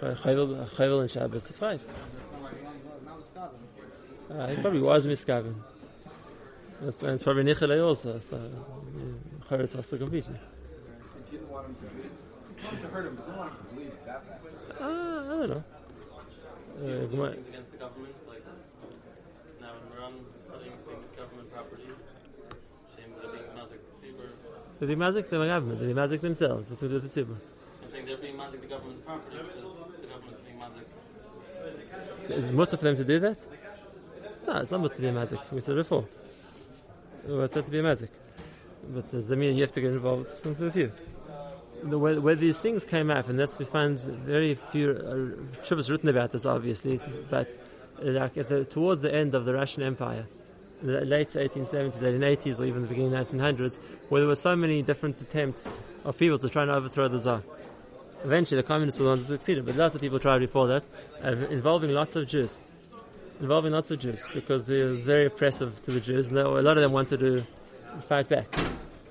Chayvel 0.00 1.02
and 1.02 1.10
Shabbos 1.10 1.50
is 1.50 1.58
five. 1.58 1.80
That's 1.84 2.32
not 2.32 2.42
like 2.42 2.64
one, 2.64 3.04
not 3.04 3.16
with 3.16 3.34
Skavin. 3.34 3.72
Uh, 4.30 4.46
he 4.48 4.62
probably 4.62 4.80
was 4.80 5.06
miskaven. 5.06 5.54
And 6.80 7.10
it's 7.10 7.22
probably 7.22 7.44
Nichelay 7.44 7.84
also. 7.84 8.18
So 8.20 8.40
Charetz 9.48 9.74
has 9.74 9.88
to 9.88 9.98
completely. 9.98 10.34
And 10.34 11.30
didn't 11.30 11.50
want 11.50 11.66
him 11.66 11.74
to 11.74 11.80
bleed. 11.82 12.10
Wanted 12.64 12.82
to 12.82 12.88
hurt 12.88 13.06
him, 13.06 13.16
but 13.16 13.26
didn't 13.26 13.38
want 13.38 13.52
him 13.52 13.66
to 13.68 13.74
bleed 13.74 13.92
that 14.06 14.26
bad. 14.26 14.80
Uh, 14.80 14.84
I 14.84 15.28
don't 15.28 15.50
know. 15.50 15.64
Uh, 16.82 16.84
against 16.84 17.70
the 17.70 17.76
government, 17.76 18.14
like 18.26 18.42
now 19.60 19.72
in 19.76 19.98
Iran, 19.98 20.14
cutting 20.50 20.72
things 20.86 21.06
government 21.16 21.52
property, 21.52 21.82
shame 22.96 23.12
they're 23.20 23.30
being 23.30 23.44
mazik 23.54 23.78
the 23.84 24.06
tzibur. 24.06 24.80
They 24.80 24.86
be 24.86 24.96
mazik 24.96 25.28
the 25.28 25.46
government. 25.46 25.78
They 25.80 25.86
be 25.86 25.94
mazik 25.94 26.20
themselves. 26.22 26.70
What's 26.70 26.80
going 26.80 26.92
to 26.92 26.98
do 26.98 27.04
with 27.04 27.14
the 27.14 27.22
tzibur? 27.22 27.36
They're 28.12 28.20
being 28.20 28.36
mazik 28.36 28.60
the 28.60 28.66
government's 28.66 29.00
property 29.00 29.38
because 29.38 30.02
the 30.02 30.06
government's 30.06 30.40
being 30.40 30.58
mazik. 30.58 32.26
So 32.26 32.34
is 32.34 32.50
it 32.50 32.52
mutter 32.52 32.76
for 32.76 32.84
them 32.84 32.96
to 32.96 33.04
do 33.04 33.18
that? 33.20 33.38
No, 34.46 34.58
it's 34.58 34.70
not 34.70 34.82
mutter 34.82 34.96
to 34.96 35.00
be 35.00 35.08
a 35.08 35.12
mazik. 35.12 35.40
We 35.50 35.62
said 35.62 35.76
before. 35.76 36.06
It 37.26 37.30
was 37.30 37.52
said 37.52 37.64
to 37.64 37.70
be 37.70 37.78
mazik. 37.78 38.10
But 38.86 39.10
does 39.10 39.28
that 39.28 39.36
mean 39.36 39.56
you 39.56 39.62
have 39.62 39.72
to 39.72 39.80
get 39.80 39.92
involved 39.92 40.44
with 40.44 40.76
you? 40.76 40.92
The, 41.84 41.98
where, 41.98 42.20
where 42.20 42.34
these 42.34 42.58
things 42.58 42.84
came 42.84 43.10
up, 43.10 43.30
and 43.30 43.38
that's 43.38 43.58
we 43.58 43.64
find 43.64 43.98
very 43.98 44.56
few 44.56 44.90
uh, 44.90 45.74
written 45.74 46.10
about 46.10 46.32
this, 46.32 46.44
obviously, 46.44 47.00
but 47.30 47.56
uh, 47.98 48.10
like 48.10 48.34
the, 48.34 48.66
towards 48.66 49.00
the 49.00 49.14
end 49.14 49.34
of 49.34 49.46
the 49.46 49.54
Russian 49.54 49.84
Empire, 49.84 50.26
the 50.82 51.00
late 51.06 51.30
1870s, 51.30 51.94
1880s, 51.94 52.60
or 52.60 52.66
even 52.66 52.82
the 52.82 52.88
beginning 52.88 53.14
of 53.14 53.30
the 53.30 53.38
1900s, 53.38 53.78
where 54.10 54.20
there 54.20 54.28
were 54.28 54.34
so 54.34 54.54
many 54.54 54.82
different 54.82 55.18
attempts 55.22 55.66
of 56.04 56.18
people 56.18 56.38
to 56.38 56.50
try 56.50 56.60
and 56.60 56.70
overthrow 56.70 57.08
the 57.08 57.18
Tsar. 57.18 57.42
Eventually, 58.24 58.60
the 58.60 58.66
communists 58.66 59.00
were 59.00 59.04
the 59.04 59.10
ones 59.10 59.26
who 59.26 59.34
succeeded, 59.34 59.66
but 59.66 59.74
lots 59.74 59.94
of 59.94 60.00
people 60.00 60.18
tried 60.18 60.38
before 60.38 60.68
that, 60.68 60.84
uh, 61.24 61.30
involving 61.50 61.90
lots 61.90 62.14
of 62.14 62.26
Jews. 62.28 62.58
Involving 63.40 63.72
lots 63.72 63.90
of 63.90 63.98
Jews, 63.98 64.24
because 64.32 64.68
it 64.70 64.84
was 64.84 65.00
very 65.00 65.26
oppressive 65.26 65.82
to 65.82 65.90
the 65.90 66.00
Jews, 66.00 66.28
and 66.28 66.36
they- 66.36 66.42
a 66.42 66.62
lot 66.62 66.76
of 66.76 66.82
them 66.82 66.92
wanted 66.92 67.18
to 67.18 67.44
fight 68.08 68.28
back. 68.28 68.54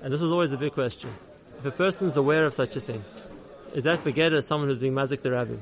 And 0.02 0.12
this 0.12 0.22
was 0.22 0.32
always 0.32 0.52
a 0.52 0.56
big 0.56 0.72
question. 0.72 1.10
If 1.58 1.66
a 1.66 1.70
person 1.70 2.08
is 2.08 2.16
aware 2.16 2.46
of 2.46 2.54
such 2.54 2.76
a 2.76 2.80
thing, 2.80 3.04
is 3.74 3.84
that 3.84 4.02
begeder 4.02 4.42
someone 4.42 4.68
who's 4.68 4.78
being 4.78 4.94
mazik 4.94 5.20
the 5.20 5.30
rabbi? 5.30 5.56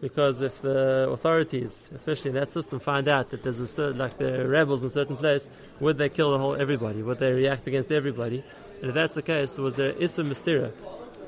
Because 0.00 0.42
if 0.42 0.60
the 0.62 1.08
authorities, 1.10 1.90
especially 1.94 2.30
in 2.30 2.36
that 2.36 2.50
system, 2.50 2.80
find 2.80 3.08
out 3.08 3.30
that 3.30 3.42
there's 3.42 3.60
a 3.60 3.66
certain, 3.66 3.98
like 3.98 4.18
the 4.18 4.46
rebels 4.46 4.82
in 4.82 4.88
a 4.88 4.90
certain 4.90 5.16
place, 5.16 5.48
would 5.80 5.98
they 5.98 6.08
kill 6.08 6.32
the 6.32 6.38
whole 6.38 6.54
everybody? 6.54 7.02
Would 7.02 7.18
they 7.18 7.32
react 7.32 7.66
against 7.66 7.90
everybody? 7.90 8.44
And 8.80 8.88
if 8.90 8.94
that's 8.94 9.14
the 9.14 9.22
case, 9.22 9.58
was 9.58 9.76
there 9.76 9.92
issa 9.98 10.22
mistira 10.22 10.72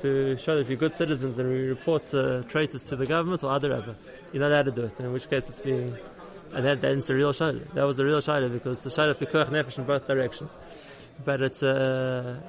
to 0.03 0.37
show 0.37 0.55
that 0.55 0.61
if 0.61 0.69
you're 0.69 0.77
good 0.77 0.93
citizens, 0.93 1.35
then 1.35 1.47
we 1.49 1.67
report 1.67 2.13
uh, 2.13 2.43
traitors 2.43 2.83
to 2.83 2.95
the 2.95 3.05
government 3.05 3.43
or 3.43 3.51
other 3.51 3.71
rabbi? 3.71 3.93
You're 4.31 4.41
not 4.41 4.51
allowed 4.51 4.65
to 4.65 4.71
do 4.71 4.83
it. 4.83 4.99
In 4.99 5.11
which 5.11 5.29
case, 5.29 5.49
it's 5.49 5.59
being 5.59 5.97
and 6.53 6.65
that 6.65 6.81
that's 6.81 7.09
a 7.09 7.15
real 7.15 7.33
shaila. 7.33 7.73
That 7.73 7.83
was 7.83 7.99
a 7.99 8.05
real 8.05 8.19
shaila 8.19 8.51
because 8.51 8.83
the 8.83 8.89
shaila 8.89 9.15
pikuach 9.15 9.49
nefesh 9.49 9.77
in 9.77 9.85
both 9.85 10.07
directions. 10.07 10.57
But 11.25 11.41
it's 11.41 11.63
uh, 11.63 12.39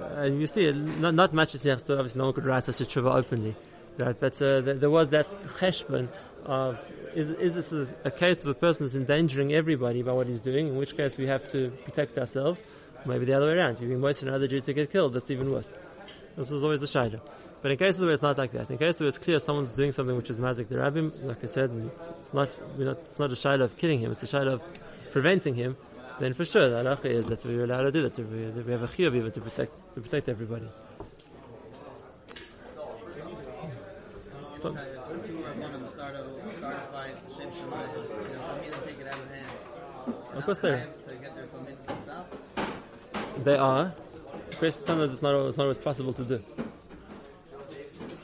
uh, 0.00 0.20
and 0.22 0.40
you 0.40 0.46
see, 0.46 0.72
not, 0.72 1.14
not 1.14 1.32
much 1.34 1.54
is 1.54 1.64
next 1.64 1.84
to 1.84 1.94
obviously 1.94 2.18
no 2.18 2.26
one 2.26 2.34
could 2.34 2.46
write 2.46 2.64
such 2.64 2.80
a 2.80 2.84
tshuva 2.84 3.14
openly, 3.14 3.54
right? 3.98 4.18
But 4.18 4.40
uh, 4.40 4.60
there, 4.62 4.74
there 4.74 4.90
was 4.90 5.10
that 5.10 5.26
cheshbon 5.58 6.08
of 6.44 6.78
is, 7.14 7.30
is 7.30 7.54
this 7.54 7.72
a, 7.72 7.86
a 8.04 8.10
case 8.10 8.42
of 8.44 8.50
a 8.50 8.54
person 8.54 8.84
who's 8.84 8.96
endangering 8.96 9.52
everybody 9.52 10.02
by 10.02 10.12
what 10.12 10.26
he's 10.26 10.40
doing? 10.40 10.68
In 10.68 10.76
which 10.76 10.96
case 10.96 11.16
we 11.16 11.26
have 11.26 11.50
to 11.52 11.70
protect 11.84 12.18
ourselves. 12.18 12.62
Maybe 13.06 13.26
the 13.26 13.34
other 13.34 13.46
way 13.46 13.54
around. 13.58 13.78
You're 13.80 13.98
moist 13.98 14.22
another 14.22 14.48
Jew 14.48 14.62
to 14.62 14.72
get 14.72 14.90
killed. 14.90 15.12
That's 15.12 15.30
even 15.30 15.52
worse. 15.52 15.74
This 16.36 16.50
was 16.50 16.64
always 16.64 16.82
a 16.82 16.86
shaila. 16.86 17.20
But 17.62 17.70
in 17.70 17.78
cases 17.78 18.04
where 18.04 18.12
it's 18.12 18.22
not 18.22 18.36
like 18.36 18.52
that, 18.52 18.70
in 18.70 18.76
cases 18.76 19.00
where 19.00 19.08
it's 19.08 19.18
clear 19.18 19.38
someone's 19.38 19.72
doing 19.72 19.92
something 19.92 20.16
which 20.16 20.28
is 20.30 20.38
mazik 20.38 20.68
the 20.68 20.76
rabbim, 20.76 21.12
like 21.24 21.42
I 21.42 21.46
said, 21.46 21.70
and 21.70 21.90
it's, 21.90 22.08
it's 22.20 22.34
not, 22.34 22.50
we're 22.76 22.84
not, 22.84 22.98
it's 22.98 23.18
not 23.18 23.30
a 23.30 23.34
shaila 23.34 23.62
of 23.62 23.76
killing 23.78 24.00
him, 24.00 24.12
it's 24.12 24.22
a 24.22 24.26
shaila 24.26 24.54
of 24.54 24.62
preventing 25.12 25.54
him, 25.54 25.76
then 26.20 26.34
for 26.34 26.44
sure 26.44 26.68
the 26.68 26.82
halacha 26.82 27.06
is 27.06 27.26
that 27.26 27.44
we're 27.44 27.64
allowed 27.64 27.84
to 27.84 27.92
do 27.92 28.02
that, 28.02 28.18
we, 28.18 28.72
have 28.72 28.82
a 28.82 28.88
chiyuv 28.88 29.16
even 29.16 29.32
to 29.32 29.40
protect, 29.40 29.94
to 29.94 30.00
protect 30.00 30.28
everybody. 30.28 30.68
So, 34.60 34.68
If 34.70 35.26
two 35.26 35.32
Rabbanim 35.32 35.88
start 35.88 36.16
a, 36.16 36.52
start 36.52 36.76
a 36.76 36.80
fight, 36.92 37.14
Shem 37.36 37.50
Shemayim, 37.50 37.94
the 37.94 38.38
Talmidim 38.38 38.86
take 38.86 39.00
it 39.00 39.08
out 39.08 39.18
of 40.36 40.44
course 40.44 40.58
they 40.58 40.70
are. 40.70 40.86
To 41.08 41.14
get 41.14 41.34
their 41.34 41.46
Talmidim 41.46 41.86
to 41.86 41.96
stop. 41.96 43.44
They 43.44 43.56
are. 43.56 43.94
Is 44.62 44.76
sometimes 44.76 45.12
it's 45.12 45.22
not, 45.22 45.34
it's 45.46 45.58
not 45.58 45.64
always 45.64 45.78
possible 45.78 46.12
to 46.12 46.24
do. 46.24 46.63